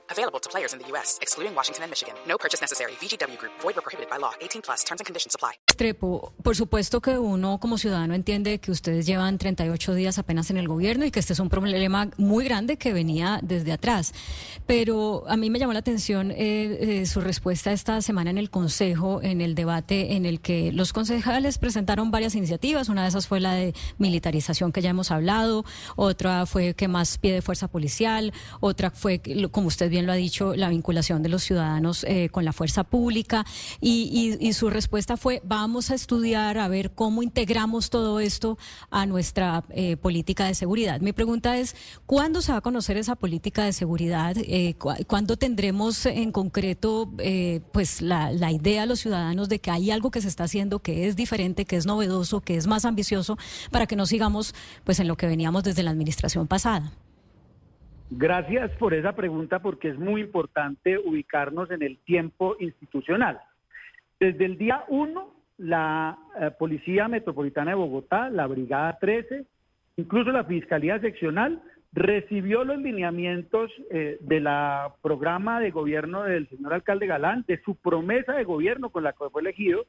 Available 0.11 0.39
to 0.39 0.49
players 0.49 0.73
in 0.73 0.79
the 0.79 0.87
U.S., 0.91 1.17
excluding 1.21 1.55
Washington 1.55 1.83
and 1.83 1.89
Michigan. 1.89 2.13
No 2.27 2.37
purchase 2.37 2.59
necessary. 2.59 2.91
VGW 2.99 3.37
Group, 3.37 3.53
void 3.61 3.77
or 3.77 3.81
prohibited 3.81 4.09
by 4.09 4.17
law. 4.17 4.33
18 4.41 4.61
plus 4.61 4.83
terms 4.83 4.99
and 4.99 5.05
conditions 5.05 5.35
apply. 5.35 5.53
Restrepo, 5.67 6.33
por 6.43 6.55
supuesto 6.55 7.01
que 7.01 7.17
uno 7.17 7.59
como 7.59 7.77
ciudadano 7.77 8.13
entiende 8.13 8.59
que 8.59 8.71
ustedes 8.71 9.05
llevan 9.05 9.37
38 9.37 9.95
días 9.95 10.19
apenas 10.19 10.49
en 10.49 10.57
el 10.57 10.67
gobierno 10.67 11.05
y 11.05 11.11
que 11.11 11.19
este 11.19 11.33
es 11.33 11.39
un 11.39 11.49
problema 11.49 12.09
muy 12.17 12.43
grande 12.43 12.77
que 12.77 12.91
venía 12.93 13.39
desde 13.41 13.71
atrás. 13.71 14.13
Pero 14.67 15.23
a 15.27 15.37
mí 15.37 15.49
me 15.49 15.59
llamó 15.59 15.73
la 15.73 15.79
atención 15.79 16.31
eh, 16.31 17.01
eh, 17.01 17.05
su 17.05 17.21
respuesta 17.21 17.71
esta 17.71 18.01
semana 18.01 18.29
en 18.31 18.37
el 18.37 18.49
Consejo, 18.49 19.21
en 19.23 19.39
el 19.39 19.55
debate 19.55 20.15
en 20.15 20.25
el 20.25 20.41
que 20.41 20.71
los 20.73 20.91
concejales 20.91 21.57
presentaron 21.57 22.11
varias 22.11 22.35
iniciativas. 22.35 22.89
Una 22.89 23.03
de 23.03 23.09
esas 23.09 23.27
fue 23.27 23.39
la 23.39 23.53
de 23.53 23.73
militarización 23.97 24.73
que 24.73 24.81
ya 24.81 24.89
hemos 24.89 25.09
hablado, 25.09 25.63
otra 25.95 26.45
fue 26.45 26.73
que 26.73 26.87
más 26.87 27.17
pie 27.17 27.33
de 27.33 27.41
fuerza 27.41 27.69
policial, 27.69 28.33
otra 28.59 28.91
fue, 28.91 29.21
como 29.51 29.67
usted 29.67 29.89
bien 29.89 30.00
lo 30.05 30.11
ha 30.11 30.15
dicho, 30.15 30.55
la 30.55 30.69
vinculación 30.69 31.23
de 31.23 31.29
los 31.29 31.43
ciudadanos 31.43 32.03
eh, 32.03 32.29
con 32.29 32.45
la 32.45 32.53
fuerza 32.53 32.83
pública. 32.83 33.45
Y, 33.79 34.37
y- 34.39 34.51
su 34.53 34.69
respuesta 34.69 35.15
fue, 35.17 35.41
vamos 35.45 35.91
a 35.91 35.95
estudiar 35.95 36.57
a 36.57 36.67
ver 36.67 36.91
cómo 36.91 37.23
integramos 37.23 37.89
todo 37.89 38.19
esto 38.19 38.57
a 38.89 39.05
nuestra 39.05 39.63
eh, 39.69 39.95
política 39.97 40.45
de 40.45 40.55
seguridad. 40.55 40.99
Mi 40.99 41.13
pregunta 41.13 41.57
es, 41.57 41.75
¿cuándo 42.05 42.41
se 42.41 42.51
va 42.51 42.57
a 42.57 42.61
conocer 42.61 42.97
esa 42.97 43.15
política 43.15 43.63
de 43.63 43.71
seguridad? 43.73 44.35
Eh, 44.37 44.75
cu- 44.77 44.91
¿Cuándo 45.07 45.37
tendremos 45.37 46.05
en 46.05 46.31
concreto 46.31 47.09
eh, 47.19 47.61
pues 47.71 48.01
la, 48.01 48.31
la 48.31 48.51
idea 48.51 48.83
a 48.83 48.85
los 48.85 48.99
ciudadanos 48.99 49.47
de 49.49 49.59
que 49.59 49.71
hay 49.71 49.89
algo 49.91 50.11
que 50.11 50.21
se 50.21 50.27
está 50.27 50.43
haciendo 50.43 50.79
que 50.79 51.07
es 51.07 51.15
diferente, 51.15 51.65
que 51.65 51.77
es 51.77 51.85
novedoso, 51.85 52.41
que 52.41 52.55
es 52.57 52.67
más 52.67 52.83
ambicioso, 52.85 53.37
para 53.71 53.87
que 53.87 53.95
no 53.95 54.05
sigamos 54.05 54.53
pues 54.83 54.99
en 54.99 55.07
lo 55.07 55.15
que 55.15 55.27
veníamos 55.27 55.63
desde 55.63 55.83
la 55.83 55.91
administración 55.91 56.47
pasada? 56.47 56.91
Gracias 58.13 58.69
por 58.71 58.93
esa 58.93 59.13
pregunta 59.13 59.59
porque 59.59 59.87
es 59.87 59.97
muy 59.97 60.19
importante 60.19 60.97
ubicarnos 60.97 61.71
en 61.71 61.81
el 61.81 61.97
tiempo 61.99 62.57
institucional. 62.59 63.39
Desde 64.19 64.43
el 64.43 64.57
día 64.57 64.83
1, 64.89 65.33
la 65.59 66.17
eh, 66.37 66.51
Policía 66.59 67.07
Metropolitana 67.07 67.71
de 67.71 67.75
Bogotá, 67.75 68.29
la 68.29 68.47
Brigada 68.47 68.97
13, 68.99 69.45
incluso 69.95 70.29
la 70.31 70.43
Fiscalía 70.43 70.99
Seccional, 70.99 71.61
recibió 71.93 72.65
los 72.65 72.79
lineamientos 72.79 73.71
eh, 73.89 74.17
de 74.19 74.41
la 74.41 74.93
programa 75.01 75.61
de 75.61 75.71
gobierno 75.71 76.23
del 76.23 76.49
señor 76.49 76.73
alcalde 76.73 77.07
Galán, 77.07 77.45
de 77.47 77.61
su 77.63 77.75
promesa 77.75 78.33
de 78.33 78.43
gobierno 78.43 78.89
con 78.89 79.03
la 79.03 79.13
que 79.13 79.29
fue 79.31 79.41
elegido, 79.41 79.85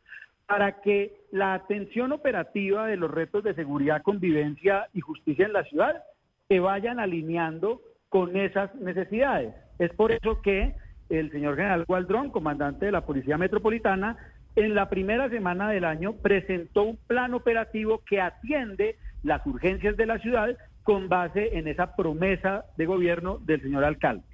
para 0.47 0.81
que 0.81 1.13
la 1.33 1.55
atención 1.55 2.13
operativa 2.13 2.87
de 2.87 2.97
los 2.97 3.11
retos 3.11 3.43
de 3.43 3.55
seguridad, 3.55 4.03
convivencia 4.03 4.87
y 4.93 5.01
justicia 5.01 5.47
en 5.47 5.55
la 5.55 5.65
ciudad 5.65 6.05
se 6.47 6.61
vayan 6.61 7.01
alineando 7.01 7.81
con 8.13 8.37
esas 8.37 8.75
necesidades. 8.75 9.55
Es 9.79 9.91
por 9.95 10.13
eso 10.13 10.43
que 10.43 10.75
el 11.09 11.33
señor 11.33 11.57
general 11.57 11.87
Gualdrón, 11.89 12.29
comandante 12.31 12.85
de 12.85 12.93
la 12.93 13.07
Policía 13.07 13.39
Metropolitana, 13.39 14.19
en 14.55 14.75
la 14.75 14.91
primera 14.91 15.31
semana 15.31 15.71
del 15.71 15.87
año 15.87 16.13
presentó 16.13 16.83
un 16.83 16.99
plan 17.07 17.33
operativo 17.33 18.03
que 18.07 18.21
atiende 18.21 18.97
las 19.23 19.47
urgencias 19.47 19.97
de 19.97 20.05
la 20.05 20.19
ciudad 20.19 20.51
con 20.83 21.09
base 21.09 21.57
en 21.57 21.69
esa 21.69 21.97
promesa 21.97 22.67
de 22.77 22.85
gobierno 22.85 23.39
del 23.39 23.63
señor 23.63 23.83
alcalde. 23.83 24.25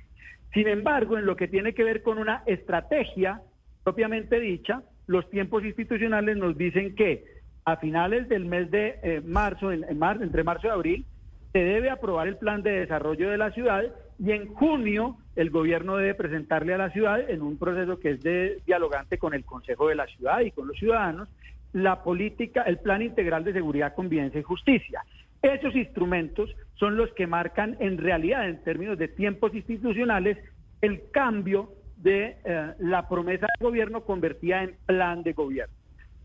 Sin 0.52 0.66
embargo, 0.66 1.16
en 1.16 1.24
lo 1.24 1.36
que 1.36 1.46
tiene 1.46 1.72
que 1.72 1.84
ver 1.84 2.02
con 2.02 2.18
una 2.18 2.42
estrategia 2.46 3.42
propiamente 3.84 4.40
dicha, 4.40 4.82
los 5.06 5.30
tiempos 5.30 5.64
institucionales 5.64 6.36
nos 6.36 6.58
dicen 6.58 6.96
que 6.96 7.24
a 7.64 7.76
finales 7.76 8.28
del 8.28 8.44
mes 8.44 8.72
de 8.72 8.98
eh, 9.04 9.22
marzo, 9.24 9.70
en, 9.70 9.84
en 9.84 9.98
mar- 10.00 10.20
entre 10.20 10.42
marzo 10.42 10.66
y 10.66 10.70
abril, 10.70 11.06
se 11.52 11.58
debe 11.58 11.90
aprobar 11.90 12.28
el 12.28 12.36
plan 12.36 12.62
de 12.62 12.80
desarrollo 12.80 13.30
de 13.30 13.38
la 13.38 13.50
ciudad 13.52 13.84
y 14.18 14.32
en 14.32 14.48
junio 14.48 15.16
el 15.36 15.50
gobierno 15.50 15.96
debe 15.96 16.14
presentarle 16.14 16.74
a 16.74 16.78
la 16.78 16.90
ciudad 16.90 17.30
en 17.30 17.42
un 17.42 17.58
proceso 17.58 17.98
que 17.98 18.10
es 18.10 18.22
de 18.22 18.60
dialogante 18.66 19.18
con 19.18 19.34
el 19.34 19.44
Consejo 19.44 19.88
de 19.88 19.94
la 19.94 20.06
Ciudad 20.06 20.40
y 20.40 20.50
con 20.50 20.68
los 20.68 20.76
ciudadanos 20.76 21.28
la 21.72 22.02
política, 22.02 22.62
el 22.62 22.78
plan 22.78 23.02
integral 23.02 23.44
de 23.44 23.52
seguridad, 23.52 23.94
convivencia 23.94 24.40
y 24.40 24.42
justicia. 24.42 25.02
Esos 25.42 25.74
instrumentos 25.76 26.50
son 26.74 26.96
los 26.96 27.12
que 27.12 27.26
marcan 27.26 27.76
en 27.78 27.98
realidad, 27.98 28.48
en 28.48 28.62
términos 28.64 28.98
de 28.98 29.08
tiempos 29.08 29.54
institucionales, 29.54 30.38
el 30.80 31.10
cambio 31.10 31.72
de 31.96 32.36
eh, 32.44 32.72
la 32.78 33.08
promesa 33.08 33.46
del 33.58 33.68
gobierno 33.68 34.02
convertida 34.02 34.62
en 34.62 34.76
plan 34.86 35.22
de 35.22 35.32
gobierno. 35.32 35.74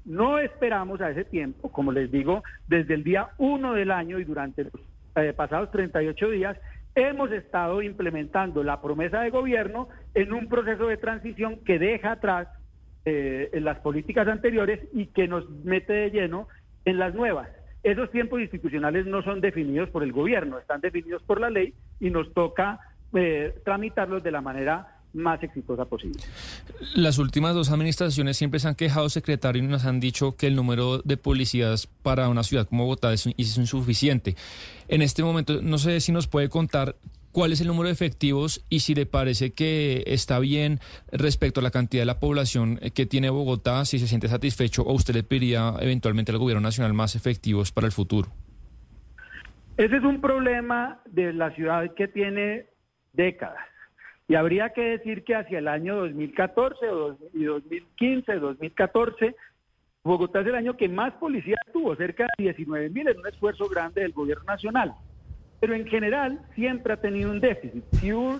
No 0.05 0.37
esperamos 0.39 1.01
a 1.01 1.11
ese 1.11 1.23
tiempo, 1.25 1.71
como 1.71 1.91
les 1.91 2.11
digo, 2.11 2.43
desde 2.67 2.93
el 2.93 3.03
día 3.03 3.29
1 3.37 3.73
del 3.73 3.91
año 3.91 4.19
y 4.19 4.23
durante 4.23 4.63
los 4.63 4.73
eh, 5.15 5.33
pasados 5.33 5.71
38 5.71 6.29
días, 6.29 6.57
hemos 6.95 7.31
estado 7.31 7.81
implementando 7.81 8.63
la 8.63 8.81
promesa 8.81 9.21
de 9.21 9.29
gobierno 9.29 9.89
en 10.13 10.33
un 10.33 10.47
proceso 10.47 10.87
de 10.87 10.97
transición 10.97 11.57
que 11.65 11.79
deja 11.79 12.13
atrás 12.13 12.47
eh, 13.05 13.49
las 13.61 13.79
políticas 13.79 14.27
anteriores 14.27 14.79
y 14.93 15.07
que 15.07 15.27
nos 15.27 15.49
mete 15.49 15.93
de 15.93 16.11
lleno 16.11 16.47
en 16.85 16.99
las 16.99 17.13
nuevas. 17.13 17.49
Esos 17.83 18.11
tiempos 18.11 18.39
institucionales 18.39 19.05
no 19.05 19.21
son 19.23 19.41
definidos 19.41 19.89
por 19.89 20.03
el 20.03 20.13
gobierno, 20.13 20.57
están 20.57 20.81
definidos 20.81 21.21
por 21.23 21.41
la 21.41 21.49
ley 21.49 21.73
y 21.99 22.09
nos 22.09 22.33
toca 22.33 22.79
eh, 23.13 23.53
tramitarlos 23.65 24.23
de 24.23 24.31
la 24.31 24.41
manera 24.41 24.92
más 25.13 25.41
exitosa 25.43 25.85
posible. 25.85 26.19
Las 26.95 27.17
últimas 27.17 27.53
dos 27.55 27.71
administraciones 27.71 28.37
siempre 28.37 28.59
se 28.59 28.67
han 28.67 28.75
quejado, 28.75 29.09
secretario, 29.09 29.63
y 29.63 29.67
nos 29.67 29.85
han 29.85 29.99
dicho 29.99 30.35
que 30.35 30.47
el 30.47 30.55
número 30.55 30.99
de 30.99 31.17
policías 31.17 31.87
para 31.87 32.29
una 32.29 32.43
ciudad 32.43 32.67
como 32.67 32.83
Bogotá 32.83 33.13
es, 33.13 33.27
es 33.37 33.57
insuficiente. 33.57 34.35
En 34.87 35.01
este 35.01 35.23
momento, 35.23 35.61
no 35.61 35.77
sé 35.77 35.99
si 36.01 36.11
nos 36.11 36.27
puede 36.27 36.49
contar 36.49 36.95
cuál 37.33 37.51
es 37.51 37.59
el 37.59 37.67
número 37.67 37.87
de 37.87 37.93
efectivos 37.93 38.63
y 38.69 38.81
si 38.81 38.95
le 38.95 39.05
parece 39.05 39.53
que 39.53 40.03
está 40.05 40.39
bien 40.39 40.79
respecto 41.11 41.59
a 41.59 41.63
la 41.63 41.71
cantidad 41.71 42.03
de 42.03 42.05
la 42.05 42.19
población 42.19 42.79
que 42.93 43.05
tiene 43.05 43.29
Bogotá, 43.29 43.83
si 43.85 43.99
se 43.99 44.07
siente 44.07 44.29
satisfecho 44.29 44.83
o 44.83 44.93
usted 44.93 45.15
le 45.15 45.23
pediría 45.23 45.73
eventualmente 45.81 46.31
al 46.31 46.37
gobierno 46.37 46.61
nacional 46.61 46.93
más 46.93 47.15
efectivos 47.15 47.71
para 47.71 47.87
el 47.87 47.91
futuro. 47.91 48.29
Ese 49.75 49.97
es 49.97 50.03
un 50.03 50.21
problema 50.21 51.01
de 51.05 51.33
la 51.33 51.49
ciudad 51.55 51.93
que 51.95 52.07
tiene 52.07 52.67
décadas. 53.13 53.72
Y 54.27 54.35
habría 54.35 54.69
que 54.69 54.81
decir 54.81 55.23
que 55.23 55.35
hacia 55.35 55.59
el 55.59 55.67
año 55.67 55.95
2014 55.97 56.89
o 56.89 57.17
y 57.33 57.43
2015, 57.43 58.35
2014, 58.35 59.35
Bogotá 60.03 60.41
es 60.41 60.47
el 60.47 60.55
año 60.55 60.75
que 60.75 60.89
más 60.89 61.13
policías 61.13 61.59
tuvo, 61.71 61.95
cerca 61.95 62.27
de 62.37 62.43
19 62.43 62.89
mil, 62.89 63.07
en 63.07 63.19
un 63.19 63.27
esfuerzo 63.27 63.67
grande 63.69 64.01
del 64.01 64.11
gobierno 64.11 64.43
nacional. 64.45 64.93
Pero 65.59 65.75
en 65.75 65.87
general 65.87 66.41
siempre 66.55 66.93
ha 66.93 66.97
tenido 66.97 67.31
un 67.31 67.39
déficit. 67.39 67.83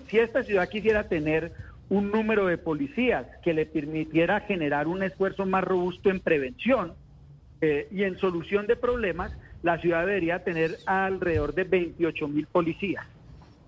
Si 0.07 0.19
esta 0.19 0.43
ciudad 0.43 0.67
quisiera 0.67 1.07
tener 1.07 1.53
un 1.89 2.11
número 2.11 2.47
de 2.47 2.57
policías 2.57 3.25
que 3.43 3.53
le 3.53 3.65
permitiera 3.65 4.41
generar 4.41 4.87
un 4.87 5.03
esfuerzo 5.03 5.45
más 5.45 5.63
robusto 5.63 6.09
en 6.09 6.19
prevención 6.19 6.93
eh, 7.61 7.87
y 7.91 8.03
en 8.03 8.17
solución 8.17 8.67
de 8.67 8.75
problemas, 8.75 9.31
la 9.61 9.77
ciudad 9.79 10.05
debería 10.05 10.43
tener 10.43 10.77
alrededor 10.85 11.53
de 11.53 11.63
28 11.63 12.27
mil 12.27 12.47
policías. 12.47 13.05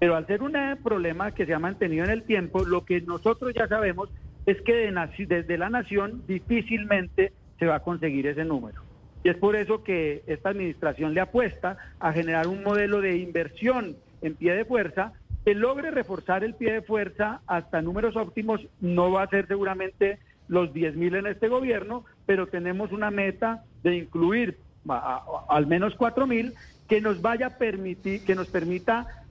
Pero 0.05 0.17
al 0.17 0.27
ser 0.27 0.43
un 0.43 0.53
problema 0.83 1.31
que 1.31 1.47
se 1.47 1.55
ha 1.55 1.57
mantenido 1.57 2.03
en 2.03 2.11
el 2.11 2.21
tiempo, 2.21 2.63
lo 2.63 2.85
que 2.85 3.01
nosotros 3.01 3.55
ya 3.55 3.67
sabemos 3.67 4.07
es 4.45 4.61
que 4.61 4.93
desde 5.27 5.57
la 5.57 5.71
nación 5.71 6.21
difícilmente 6.27 7.33
se 7.57 7.65
va 7.65 7.77
a 7.77 7.79
conseguir 7.79 8.27
ese 8.27 8.45
número. 8.45 8.83
Y 9.23 9.29
es 9.29 9.35
por 9.35 9.55
eso 9.55 9.83
que 9.83 10.21
esta 10.27 10.49
administración 10.49 11.15
le 11.15 11.21
apuesta 11.21 11.77
a 11.99 12.13
generar 12.13 12.45
un 12.45 12.61
modelo 12.61 13.01
de 13.01 13.17
inversión 13.17 13.95
en 14.21 14.35
pie 14.35 14.53
de 14.53 14.63
fuerza 14.63 15.13
que 15.43 15.55
logre 15.55 15.89
reforzar 15.89 16.43
el 16.43 16.53
pie 16.53 16.73
de 16.73 16.81
fuerza 16.83 17.41
hasta 17.47 17.81
números 17.81 18.15
óptimos 18.15 18.61
no 18.81 19.11
va 19.11 19.23
a 19.23 19.29
ser 19.29 19.47
seguramente 19.47 20.19
los 20.47 20.71
10 20.71 20.97
mil 20.97 21.15
en 21.15 21.25
este 21.25 21.47
gobierno, 21.47 22.05
pero 22.27 22.45
tenemos 22.45 22.91
una 22.91 23.09
meta 23.09 23.63
de 23.81 23.95
incluir 23.95 24.59
al 24.87 25.65
menos 25.65 25.95
4 25.95 26.27
mil 26.27 26.53
que 26.87 27.01
nos 27.01 27.23
vaya 27.23 27.47
a 27.47 27.57
permitir, 27.57 28.23
que 28.23 28.35
nos 28.35 28.49
permita 28.49 29.24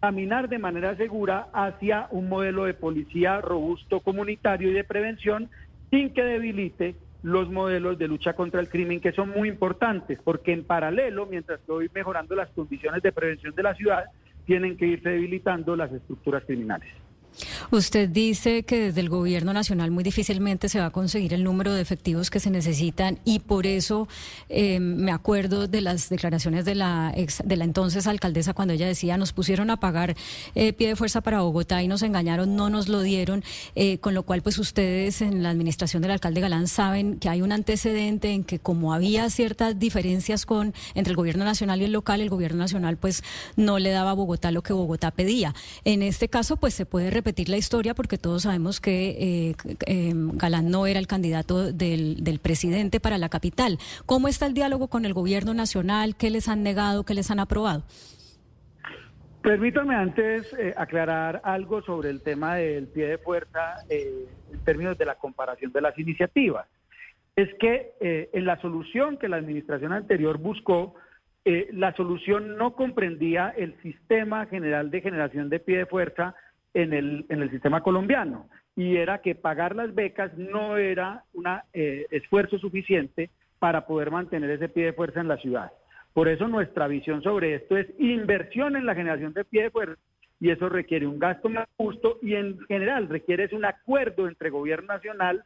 caminar 0.00 0.48
de 0.48 0.58
manera 0.58 0.96
segura 0.96 1.48
hacia 1.52 2.08
un 2.10 2.28
modelo 2.28 2.64
de 2.64 2.74
policía 2.74 3.40
robusto, 3.40 4.00
comunitario 4.00 4.70
y 4.70 4.72
de 4.72 4.84
prevención 4.84 5.50
sin 5.90 6.14
que 6.14 6.22
debilite 6.22 6.96
los 7.22 7.50
modelos 7.50 7.98
de 7.98 8.08
lucha 8.08 8.32
contra 8.32 8.60
el 8.60 8.68
crimen 8.68 9.00
que 9.00 9.12
son 9.12 9.28
muy 9.28 9.48
importantes, 9.48 10.18
porque 10.24 10.52
en 10.52 10.64
paralelo, 10.64 11.26
mientras 11.26 11.60
estoy 11.60 11.90
mejorando 11.94 12.34
las 12.34 12.48
condiciones 12.50 13.02
de 13.02 13.12
prevención 13.12 13.54
de 13.54 13.62
la 13.62 13.74
ciudad, 13.74 14.04
tienen 14.46 14.76
que 14.76 14.86
irse 14.86 15.10
debilitando 15.10 15.76
las 15.76 15.92
estructuras 15.92 16.44
criminales. 16.44 16.88
Usted 17.70 18.08
dice 18.08 18.62
que 18.62 18.80
desde 18.80 19.00
el 19.00 19.08
gobierno 19.08 19.52
nacional 19.52 19.90
muy 19.90 20.04
difícilmente 20.04 20.68
se 20.68 20.80
va 20.80 20.86
a 20.86 20.90
conseguir 20.90 21.34
el 21.34 21.44
número 21.44 21.72
de 21.74 21.82
efectivos 21.82 22.30
que 22.30 22.40
se 22.40 22.50
necesitan 22.50 23.18
y 23.24 23.40
por 23.40 23.66
eso 23.66 24.08
eh, 24.48 24.80
me 24.80 25.12
acuerdo 25.12 25.68
de 25.68 25.80
las 25.80 26.08
declaraciones 26.08 26.64
de 26.64 26.74
la 26.74 27.14
de 27.44 27.56
la 27.56 27.64
entonces 27.64 28.06
alcaldesa 28.06 28.54
cuando 28.54 28.74
ella 28.74 28.86
decía 28.86 29.16
nos 29.16 29.32
pusieron 29.32 29.70
a 29.70 29.78
pagar 29.78 30.16
eh, 30.54 30.72
pie 30.72 30.88
de 30.88 30.96
fuerza 30.96 31.20
para 31.20 31.40
Bogotá 31.40 31.82
y 31.82 31.88
nos 31.88 32.02
engañaron, 32.02 32.56
no 32.56 32.70
nos 32.70 32.88
lo 32.88 33.00
dieron, 33.00 33.42
eh, 33.74 33.98
con 33.98 34.14
lo 34.14 34.22
cual 34.22 34.42
pues 34.42 34.58
ustedes 34.58 35.22
en 35.22 35.42
la 35.42 35.50
administración 35.50 36.02
del 36.02 36.12
alcalde 36.12 36.40
Galán 36.40 36.68
saben 36.68 37.18
que 37.18 37.28
hay 37.28 37.42
un 37.42 37.52
antecedente 37.52 38.30
en 38.30 38.44
que 38.44 38.58
como 38.58 38.92
había 38.92 39.28
ciertas 39.30 39.78
diferencias 39.78 40.46
con 40.46 40.74
entre 40.94 41.12
el 41.12 41.16
gobierno 41.16 41.44
nacional 41.44 41.80
y 41.80 41.84
el 41.84 41.92
local, 41.92 42.20
el 42.20 42.30
gobierno 42.30 42.58
nacional 42.58 42.96
pues 42.96 43.22
no 43.56 43.78
le 43.78 43.90
daba 43.90 44.10
a 44.10 44.14
Bogotá 44.14 44.50
lo 44.50 44.62
que 44.62 44.72
Bogotá 44.72 45.10
pedía. 45.10 45.54
En 45.84 46.02
este 46.02 46.28
caso 46.28 46.56
pues 46.56 46.74
se 46.74 46.86
puede 46.86 47.10
repetir 47.10 47.29
la 47.48 47.56
historia 47.56 47.94
porque 47.94 48.18
todos 48.18 48.42
sabemos 48.42 48.80
que 48.80 49.10
eh, 49.10 49.54
eh, 49.86 50.12
Galán 50.14 50.70
no 50.70 50.86
era 50.86 50.98
el 50.98 51.06
candidato 51.06 51.72
del, 51.72 52.40
presidente 52.42 53.00
para 53.00 53.18
la 53.18 53.28
capital. 53.28 53.78
¿Cómo 54.06 54.28
está 54.28 54.46
el 54.46 54.54
diálogo 54.54 54.88
con 54.88 55.04
el 55.04 55.14
gobierno 55.14 55.54
nacional? 55.54 56.16
¿Qué 56.16 56.30
les 56.30 56.48
han 56.48 56.62
negado? 56.62 57.04
¿Qué 57.04 57.14
les 57.14 57.30
han 57.30 57.40
aprobado? 57.40 57.84
Permítanme 59.42 59.94
antes 59.94 60.52
eh, 60.54 60.74
aclarar 60.76 61.40
algo 61.44 61.82
sobre 61.82 62.10
el 62.10 62.20
tema 62.20 62.56
del 62.56 62.88
pie 62.88 63.06
de 63.06 63.18
fuerza 63.18 63.76
en 63.88 64.58
términos 64.64 64.98
de 64.98 65.06
la 65.06 65.14
comparación 65.14 65.72
de 65.72 65.80
las 65.80 65.98
iniciativas. 65.98 66.66
Es 67.36 67.48
que 67.58 67.94
en 68.00 68.44
la 68.44 68.60
solución 68.60 69.16
que 69.16 69.28
la 69.28 69.36
administración 69.36 69.92
anterior 69.92 70.36
buscó, 70.36 70.94
la 71.44 71.94
solución 71.94 72.58
no 72.58 72.74
comprendía 72.74 73.54
el 73.56 73.80
sistema 73.80 74.44
general 74.46 74.90
de 74.90 75.00
generación 75.00 75.48
de 75.48 75.58
pie 75.58 75.78
de 75.78 75.86
fuerza 75.86 76.34
en 76.74 76.92
el, 76.92 77.26
en 77.28 77.42
el 77.42 77.50
sistema 77.50 77.82
colombiano 77.82 78.48
y 78.76 78.96
era 78.96 79.18
que 79.18 79.34
pagar 79.34 79.74
las 79.74 79.94
becas 79.94 80.36
no 80.38 80.76
era 80.76 81.24
un 81.34 81.44
eh, 81.72 82.06
esfuerzo 82.10 82.58
suficiente 82.58 83.30
para 83.58 83.86
poder 83.86 84.10
mantener 84.10 84.50
ese 84.50 84.68
pie 84.68 84.86
de 84.86 84.92
fuerza 84.92 85.20
en 85.20 85.28
la 85.28 85.36
ciudad. 85.36 85.72
Por 86.12 86.28
eso 86.28 86.48
nuestra 86.48 86.88
visión 86.88 87.22
sobre 87.22 87.54
esto 87.54 87.76
es 87.76 87.86
inversión 87.98 88.76
en 88.76 88.86
la 88.86 88.94
generación 88.94 89.32
de 89.32 89.44
pie 89.44 89.64
de 89.64 89.70
fuerza 89.70 90.00
y 90.40 90.50
eso 90.50 90.68
requiere 90.68 91.06
un 91.06 91.18
gasto 91.18 91.48
más 91.48 91.68
justo 91.76 92.18
y 92.22 92.34
en 92.34 92.58
general 92.66 93.08
requiere 93.08 93.48
un 93.52 93.64
acuerdo 93.64 94.26
entre 94.26 94.50
gobierno 94.50 94.94
nacional 94.94 95.44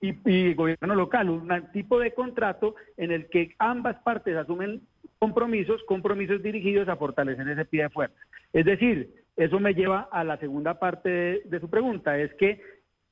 y, 0.00 0.14
y, 0.24 0.54
gobierno 0.54 0.94
local, 0.94 1.28
un 1.28 1.50
tipo 1.72 2.00
de 2.00 2.14
contrato 2.14 2.74
en 2.96 3.10
el 3.10 3.28
que 3.28 3.54
ambas 3.58 3.96
partes 3.96 4.34
asumen 4.34 4.80
compromisos, 5.18 5.82
compromisos 5.84 6.42
dirigidos 6.42 6.88
a 6.88 6.96
fortalecer 6.96 7.46
ese 7.46 7.66
pie 7.66 7.82
de 7.82 7.90
fuerza. 7.90 8.16
Es 8.54 8.64
decir, 8.64 9.10
eso 9.40 9.58
me 9.58 9.72
lleva 9.72 10.08
a 10.12 10.22
la 10.22 10.36
segunda 10.36 10.78
parte 10.78 11.42
de, 11.44 11.60
su 11.60 11.70
pregunta, 11.70 12.18
es 12.18 12.32
que 12.34 12.60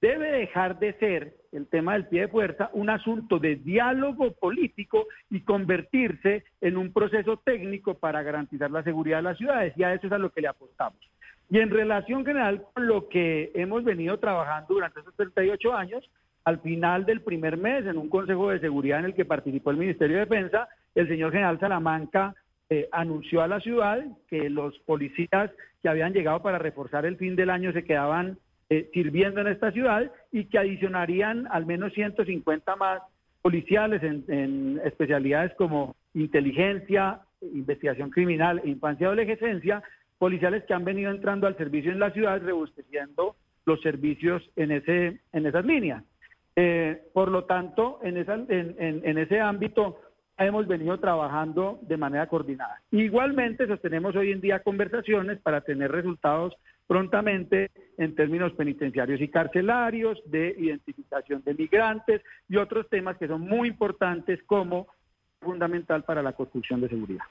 debe 0.02 0.30
dejar 0.30 0.78
de 0.78 0.92
ser 0.98 1.36
el 1.52 1.66
tema 1.68 1.94
del 1.94 2.06
pie 2.06 2.22
de 2.22 2.28
fuerza 2.28 2.68
un 2.74 2.90
asunto 2.90 3.38
de 3.38 3.56
diálogo 3.56 4.32
político 4.32 5.06
y 5.30 5.40
convertirse 5.40 6.44
en 6.60 6.76
un 6.76 6.92
proceso 6.92 7.38
técnico 7.38 7.94
para 7.94 8.22
garantizar 8.22 8.70
la 8.70 8.82
seguridad 8.82 9.18
de 9.18 9.22
las 9.22 9.38
ciudades. 9.38 9.72
Y 9.76 9.84
a 9.84 9.94
eso 9.94 10.06
es 10.06 10.12
a 10.12 10.18
lo 10.18 10.30
que 10.30 10.42
le 10.42 10.48
apostamos. 10.48 11.00
Y 11.48 11.60
en 11.60 11.70
relación 11.70 12.26
general 12.26 12.62
con 12.74 12.86
lo 12.86 13.08
que 13.08 13.50
hemos 13.54 13.82
venido 13.82 14.18
trabajando 14.18 14.74
durante 14.74 15.00
estos 15.00 15.16
38 15.16 15.74
años, 15.74 16.10
al 16.44 16.60
final 16.60 17.06
del 17.06 17.22
primer 17.22 17.56
mes, 17.56 17.86
en 17.86 17.96
un 17.96 18.10
Consejo 18.10 18.50
de 18.50 18.60
Seguridad 18.60 18.98
en 18.98 19.06
el 19.06 19.14
que 19.14 19.24
participó 19.24 19.70
el 19.70 19.78
Ministerio 19.78 20.18
de 20.18 20.26
Defensa, 20.26 20.68
el 20.94 21.08
señor 21.08 21.32
general 21.32 21.58
Salamanca 21.58 22.34
eh, 22.70 22.88
anunció 22.92 23.40
a 23.42 23.48
la 23.48 23.60
ciudad 23.60 24.04
que 24.28 24.50
los 24.50 24.78
policías 24.80 25.50
que 25.82 25.88
habían 25.88 26.12
llegado 26.12 26.42
para 26.42 26.58
reforzar 26.58 27.06
el 27.06 27.16
fin 27.16 27.34
del 27.34 27.50
año 27.50 27.72
se 27.72 27.84
quedaban 27.84 28.38
eh, 28.68 28.90
sirviendo 28.92 29.40
en 29.40 29.46
esta 29.46 29.72
ciudad 29.72 30.12
y 30.30 30.44
que 30.44 30.58
adicionarían 30.58 31.46
al 31.50 31.64
menos 31.64 31.94
150 31.94 32.76
más 32.76 33.00
policiales 33.40 34.02
en, 34.02 34.78
especialidades 34.84 35.54
como 35.54 35.96
inteligencia, 36.12 37.20
investigación 37.40 38.10
criminal 38.10 38.60
e 38.62 38.68
infancia 38.68 39.04
y 39.04 39.06
adolescencia, 39.06 39.82
policiales 40.18 40.64
que 40.64 40.74
han 40.74 40.84
venido 40.84 41.10
entrando 41.10 41.46
al 41.46 41.56
servicio 41.56 41.90
en 41.90 42.00
la 42.00 42.10
ciudad, 42.10 42.42
rebusteciendo 42.42 43.36
los 43.64 43.80
servicios 43.80 44.42
en, 44.56 44.72
ese, 44.72 45.20
en 45.32 45.46
esas 45.46 45.64
líneas. 45.64 46.04
Eh, 46.56 47.00
por 47.14 47.30
lo 47.30 47.44
tanto, 47.44 48.00
en, 48.02 48.18
esa, 48.18 48.34
en, 48.34 48.76
en 48.78 49.16
ese 49.16 49.40
ámbito, 49.40 49.98
hemos 50.46 50.66
venido 50.66 50.98
trabajando 50.98 51.78
de 51.82 51.96
manera 51.96 52.28
coordinada. 52.28 52.80
Igualmente 52.90 53.66
sostenemos 53.66 54.14
hoy 54.16 54.32
en 54.32 54.40
día 54.40 54.62
conversaciones 54.62 55.40
para 55.40 55.60
tener 55.60 55.90
resultados 55.90 56.54
prontamente 56.86 57.70
en 57.98 58.14
términos 58.14 58.52
penitenciarios 58.52 59.20
y 59.20 59.28
carcelarios, 59.28 60.18
de 60.26 60.54
identificación 60.58 61.42
de 61.44 61.54
migrantes 61.54 62.22
y 62.48 62.56
otros 62.56 62.88
temas 62.88 63.18
que 63.18 63.28
son 63.28 63.42
muy 63.42 63.68
importantes 63.68 64.40
como 64.44 64.88
fundamental 65.40 66.02
para 66.04 66.22
la 66.22 66.32
construcción 66.32 66.80
de 66.80 66.88
seguridad. 66.88 67.24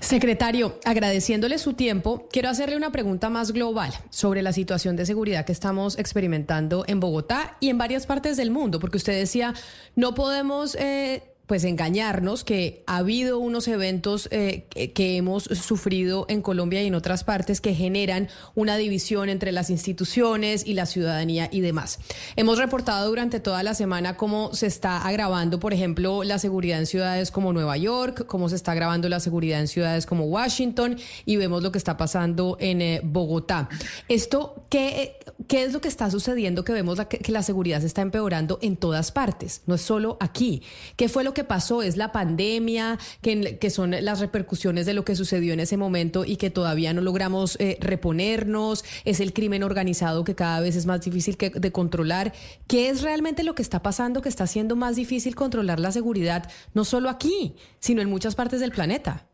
Secretario, 0.00 0.78
agradeciéndole 0.84 1.58
su 1.58 1.74
tiempo, 1.74 2.28
quiero 2.32 2.48
hacerle 2.48 2.76
una 2.76 2.90
pregunta 2.90 3.30
más 3.30 3.52
global 3.52 3.92
sobre 4.10 4.42
la 4.42 4.52
situación 4.52 4.96
de 4.96 5.06
seguridad 5.06 5.44
que 5.44 5.52
estamos 5.52 5.98
experimentando 5.98 6.84
en 6.88 6.98
Bogotá 6.98 7.56
y 7.60 7.68
en 7.68 7.78
varias 7.78 8.06
partes 8.06 8.36
del 8.36 8.50
mundo, 8.50 8.80
porque 8.80 8.96
usted 8.96 9.16
decía, 9.16 9.54
no 9.94 10.14
podemos 10.14 10.74
eh, 10.76 11.22
pues 11.50 11.64
engañarnos 11.64 12.44
que 12.44 12.84
ha 12.86 12.98
habido 12.98 13.40
unos 13.40 13.66
eventos 13.66 14.28
eh, 14.30 14.66
que, 14.70 15.16
hemos 15.16 15.42
sufrido 15.42 16.24
en 16.28 16.42
Colombia 16.42 16.80
y 16.80 16.86
en 16.86 16.94
otras 16.94 17.24
partes 17.24 17.60
que 17.60 17.74
generan 17.74 18.28
una 18.54 18.76
división 18.76 19.28
entre 19.28 19.50
las 19.50 19.68
instituciones 19.68 20.64
y 20.64 20.74
la 20.74 20.86
ciudadanía 20.86 21.48
y 21.50 21.60
demás. 21.60 21.98
Hemos 22.36 22.58
reportado 22.58 23.08
durante 23.08 23.40
toda 23.40 23.64
la 23.64 23.74
semana 23.74 24.16
cómo 24.16 24.54
se 24.54 24.68
está 24.68 24.98
agravando, 24.98 25.58
por 25.58 25.74
ejemplo, 25.74 26.22
la 26.22 26.38
seguridad 26.38 26.78
en 26.78 26.86
ciudades 26.86 27.32
como 27.32 27.52
Nueva 27.52 27.76
York, 27.76 28.26
cómo 28.26 28.48
se 28.48 28.54
está 28.54 28.70
agravando 28.70 29.08
la 29.08 29.18
seguridad 29.18 29.58
en 29.58 29.66
ciudades 29.66 30.06
como 30.06 30.26
Washington 30.26 30.98
y 31.26 31.34
vemos 31.34 31.64
lo 31.64 31.72
que 31.72 31.78
está 31.78 31.96
pasando 31.96 32.58
en 32.60 32.80
eh, 32.80 33.00
Bogotá. 33.02 33.68
Esto, 34.06 34.66
¿qué, 34.68 35.16
¿qué 35.48 35.64
es 35.64 35.72
lo 35.72 35.80
que 35.80 35.88
está 35.88 36.12
sucediendo? 36.12 36.62
Que 36.62 36.74
vemos 36.74 37.00
que 37.08 37.32
la 37.32 37.42
seguridad 37.42 37.80
se 37.80 37.88
está 37.88 38.02
empeorando 38.02 38.60
en 38.62 38.76
todas 38.76 39.10
partes, 39.10 39.62
no 39.66 39.74
es 39.74 39.82
solo 39.82 40.16
aquí. 40.20 40.62
¿Qué 40.94 41.08
fue 41.08 41.24
lo 41.24 41.34
que 41.34 41.39
pasó? 41.44 41.82
¿Es 41.82 41.96
la 41.96 42.12
pandemia, 42.12 42.98
que, 43.22 43.58
que 43.58 43.70
son 43.70 43.90
las 43.90 44.20
repercusiones 44.20 44.86
de 44.86 44.94
lo 44.94 45.04
que 45.04 45.14
sucedió 45.14 45.52
en 45.52 45.60
ese 45.60 45.76
momento 45.76 46.24
y 46.24 46.36
que 46.36 46.50
todavía 46.50 46.92
no 46.92 47.00
logramos 47.00 47.58
eh, 47.60 47.78
reponernos? 47.80 48.84
¿Es 49.04 49.20
el 49.20 49.32
crimen 49.32 49.62
organizado 49.62 50.24
que 50.24 50.34
cada 50.34 50.60
vez 50.60 50.76
es 50.76 50.86
más 50.86 51.00
difícil 51.02 51.36
de 51.36 51.72
controlar? 51.72 52.32
¿Qué 52.66 52.88
es 52.88 53.02
realmente 53.02 53.42
lo 53.42 53.54
que 53.54 53.62
está 53.62 53.82
pasando 53.82 54.22
que 54.22 54.28
está 54.28 54.44
haciendo 54.44 54.76
más 54.76 54.96
difícil 54.96 55.34
controlar 55.34 55.80
la 55.80 55.92
seguridad, 55.92 56.50
no 56.74 56.84
solo 56.84 57.08
aquí, 57.08 57.54
sino 57.78 58.02
en 58.02 58.10
muchas 58.10 58.34
partes 58.34 58.60
del 58.60 58.72
planeta? 58.72 59.26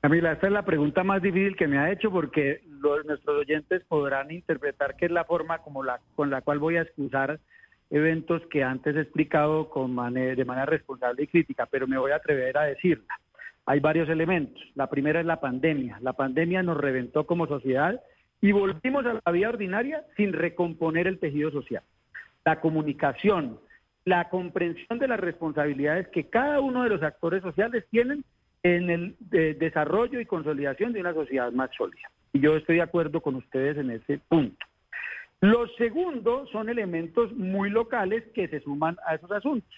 Camila, 0.00 0.32
esta 0.32 0.48
es 0.48 0.52
la 0.52 0.66
pregunta 0.66 1.02
más 1.02 1.22
difícil 1.22 1.56
que 1.56 1.66
me 1.66 1.78
ha 1.78 1.90
hecho 1.90 2.10
porque 2.10 2.60
nuestros 3.06 3.40
oyentes 3.40 3.82
podrán 3.84 4.30
interpretar 4.30 4.96
que 4.96 5.06
es 5.06 5.10
la 5.10 5.24
forma 5.24 5.58
como 5.62 5.82
la, 5.82 5.98
con 6.14 6.28
la 6.28 6.42
cual 6.42 6.58
voy 6.58 6.76
a 6.76 6.82
excusar 6.82 7.40
eventos 7.90 8.42
que 8.50 8.62
antes 8.62 8.96
he 8.96 9.00
explicado 9.00 9.68
con 9.70 9.94
de 9.94 10.44
manera 10.44 10.66
responsable 10.66 11.22
y 11.22 11.26
crítica, 11.26 11.66
pero 11.66 11.86
me 11.86 11.98
voy 11.98 12.12
a 12.12 12.16
atrever 12.16 12.56
a 12.58 12.64
decirla. 12.64 13.18
Hay 13.66 13.80
varios 13.80 14.08
elementos. 14.08 14.62
La 14.74 14.88
primera 14.88 15.20
es 15.20 15.26
la 15.26 15.40
pandemia. 15.40 15.98
La 16.00 16.12
pandemia 16.12 16.62
nos 16.62 16.76
reventó 16.76 17.26
como 17.26 17.46
sociedad 17.46 18.00
y 18.40 18.52
volvimos 18.52 19.06
a 19.06 19.20
la 19.24 19.32
vida 19.32 19.48
ordinaria 19.48 20.04
sin 20.16 20.32
recomponer 20.32 21.06
el 21.06 21.18
tejido 21.18 21.50
social. 21.50 21.82
La 22.44 22.60
comunicación, 22.60 23.58
la 24.04 24.28
comprensión 24.28 24.98
de 24.98 25.08
las 25.08 25.18
responsabilidades 25.18 26.08
que 26.08 26.28
cada 26.28 26.60
uno 26.60 26.82
de 26.82 26.90
los 26.90 27.02
actores 27.02 27.42
sociales 27.42 27.84
tienen 27.90 28.24
en 28.62 28.90
el 28.90 29.16
desarrollo 29.30 30.20
y 30.20 30.26
consolidación 30.26 30.92
de 30.92 31.00
una 31.00 31.14
sociedad 31.14 31.52
más 31.52 31.70
sólida. 31.76 32.10
Y 32.32 32.40
yo 32.40 32.56
estoy 32.56 32.76
de 32.76 32.82
acuerdo 32.82 33.20
con 33.20 33.36
ustedes 33.36 33.78
en 33.78 33.90
ese 33.90 34.18
punto. 34.28 34.66
Los 35.44 35.76
segundos 35.76 36.48
son 36.52 36.70
elementos 36.70 37.30
muy 37.34 37.68
locales 37.68 38.24
que 38.32 38.48
se 38.48 38.60
suman 38.60 38.96
a 39.06 39.16
esos 39.16 39.30
asuntos. 39.30 39.74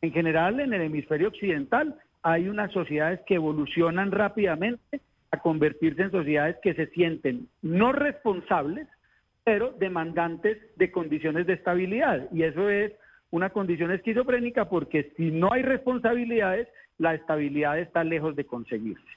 En 0.00 0.12
general, 0.12 0.60
en 0.60 0.72
el 0.72 0.82
hemisferio 0.82 1.26
occidental 1.26 1.96
hay 2.22 2.48
unas 2.48 2.70
sociedades 2.70 3.18
que 3.26 3.34
evolucionan 3.34 4.12
rápidamente 4.12 5.00
a 5.32 5.38
convertirse 5.38 6.02
en 6.02 6.12
sociedades 6.12 6.58
que 6.62 6.72
se 6.74 6.86
sienten 6.90 7.48
no 7.62 7.90
responsables, 7.90 8.86
pero 9.42 9.72
demandantes 9.72 10.58
de 10.76 10.92
condiciones 10.92 11.48
de 11.48 11.54
estabilidad. 11.54 12.28
Y 12.32 12.44
eso 12.44 12.70
es 12.70 12.92
una 13.32 13.50
condición 13.50 13.90
esquizofrénica 13.90 14.68
porque 14.68 15.14
si 15.16 15.32
no 15.32 15.52
hay 15.52 15.62
responsabilidades, 15.62 16.68
la 16.96 17.14
estabilidad 17.14 17.76
está 17.80 18.04
lejos 18.04 18.36
de 18.36 18.46
conseguirse. 18.46 19.10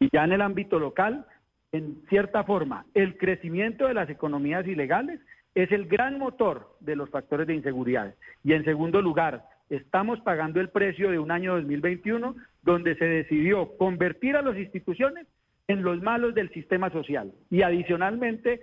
Y 0.00 0.08
ya 0.12 0.24
en 0.24 0.32
el 0.32 0.40
ámbito 0.40 0.80
local, 0.80 1.24
en 1.70 2.02
cierta 2.08 2.42
forma, 2.42 2.86
el 2.94 3.16
crecimiento 3.16 3.86
de 3.86 3.94
las 3.94 4.10
economías 4.10 4.66
ilegales 4.66 5.20
es 5.54 5.70
el 5.72 5.86
gran 5.86 6.18
motor 6.18 6.76
de 6.80 6.96
los 6.96 7.10
factores 7.10 7.46
de 7.46 7.54
inseguridad. 7.54 8.14
Y 8.42 8.52
en 8.52 8.64
segundo 8.64 9.00
lugar, 9.00 9.44
estamos 9.70 10.20
pagando 10.20 10.60
el 10.60 10.68
precio 10.68 11.10
de 11.10 11.18
un 11.18 11.30
año 11.30 11.54
2021 11.54 12.34
donde 12.62 12.96
se 12.96 13.04
decidió 13.04 13.76
convertir 13.76 14.36
a 14.36 14.42
las 14.42 14.56
instituciones 14.56 15.26
en 15.68 15.82
los 15.82 16.02
malos 16.02 16.34
del 16.34 16.50
sistema 16.50 16.90
social 16.90 17.32
y 17.50 17.62
adicionalmente 17.62 18.60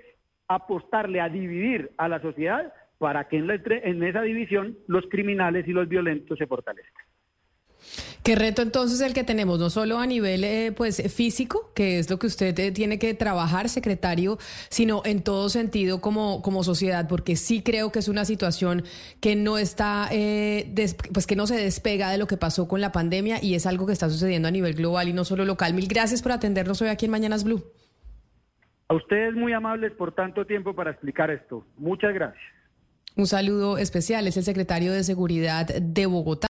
apostarle 0.48 1.22
a 1.22 1.30
dividir 1.30 1.92
a 1.98 2.08
la 2.08 2.22
sociedad 2.22 2.74
para 2.98 3.28
que 3.28 3.38
en, 3.38 3.50
en 3.50 4.04
esa 4.04 4.22
división 4.22 4.78
los 4.88 5.06
criminales 5.08 5.68
y 5.68 5.72
los 5.72 5.88
violentos 5.88 6.38
se 6.38 6.46
fortalezcan. 6.46 7.06
Qué 8.24 8.36
reto 8.36 8.62
entonces 8.62 9.02
el 9.02 9.16
que 9.16 9.24
tenemos, 9.24 9.58
no 9.60 9.72
solo 9.72 9.98
a 9.98 10.06
nivel 10.06 10.44
eh, 10.44 10.72
pues 10.78 11.02
físico, 11.12 11.72
que 11.74 11.98
es 11.98 12.08
lo 12.12 12.20
que 12.20 12.28
usted 12.28 12.58
eh, 12.60 12.72
tiene 12.72 13.00
que 13.00 13.16
trabajar, 13.16 13.68
secretario, 13.68 14.38
sino 14.70 15.02
en 15.06 15.24
todo 15.24 15.50
sentido 15.50 16.02
como, 16.02 16.44
como 16.44 16.64
sociedad, 16.64 17.08
porque 17.10 17.36
sí 17.36 17.64
creo 17.64 17.92
que 17.92 17.98
es 17.98 18.08
una 18.08 18.24
situación 18.24 18.84
que 19.22 19.36
no 19.36 19.58
está, 19.58 20.08
eh, 20.12 20.72
pues 21.12 21.26
que 21.26 21.36
no 21.36 21.48
se 21.48 21.56
despega 21.56 22.12
de 22.12 22.20
lo 22.20 22.28
que 22.28 22.38
pasó 22.38 22.68
con 22.68 22.80
la 22.80 22.92
pandemia 22.92 23.44
y 23.44 23.56
es 23.56 23.66
algo 23.66 23.88
que 23.88 23.94
está 23.94 24.08
sucediendo 24.08 24.48
a 24.48 24.52
nivel 24.52 24.76
global 24.76 25.08
y 25.08 25.14
no 25.14 25.26
solo 25.26 25.44
local. 25.44 25.74
Mil 25.74 25.88
gracias 25.88 26.22
por 26.22 26.32
atendernos 26.32 26.80
hoy 26.84 26.90
aquí 26.90 27.06
en 27.06 27.12
Mañanas 27.12 27.44
Blue. 27.44 27.64
A 28.88 28.94
ustedes 28.94 29.34
muy 29.34 29.54
amables 29.54 29.94
por 29.94 30.14
tanto 30.14 30.46
tiempo 30.46 30.76
para 30.76 30.92
explicar 30.92 31.32
esto. 31.32 31.66
Muchas 31.76 32.14
gracias. 32.14 32.44
Un 33.16 33.26
saludo 33.26 33.80
especial, 33.80 34.28
es 34.28 34.38
el 34.38 34.44
secretario 34.44 34.94
de 34.94 35.04
Seguridad 35.04 35.66
de 35.66 36.06
Bogotá. 36.06 36.51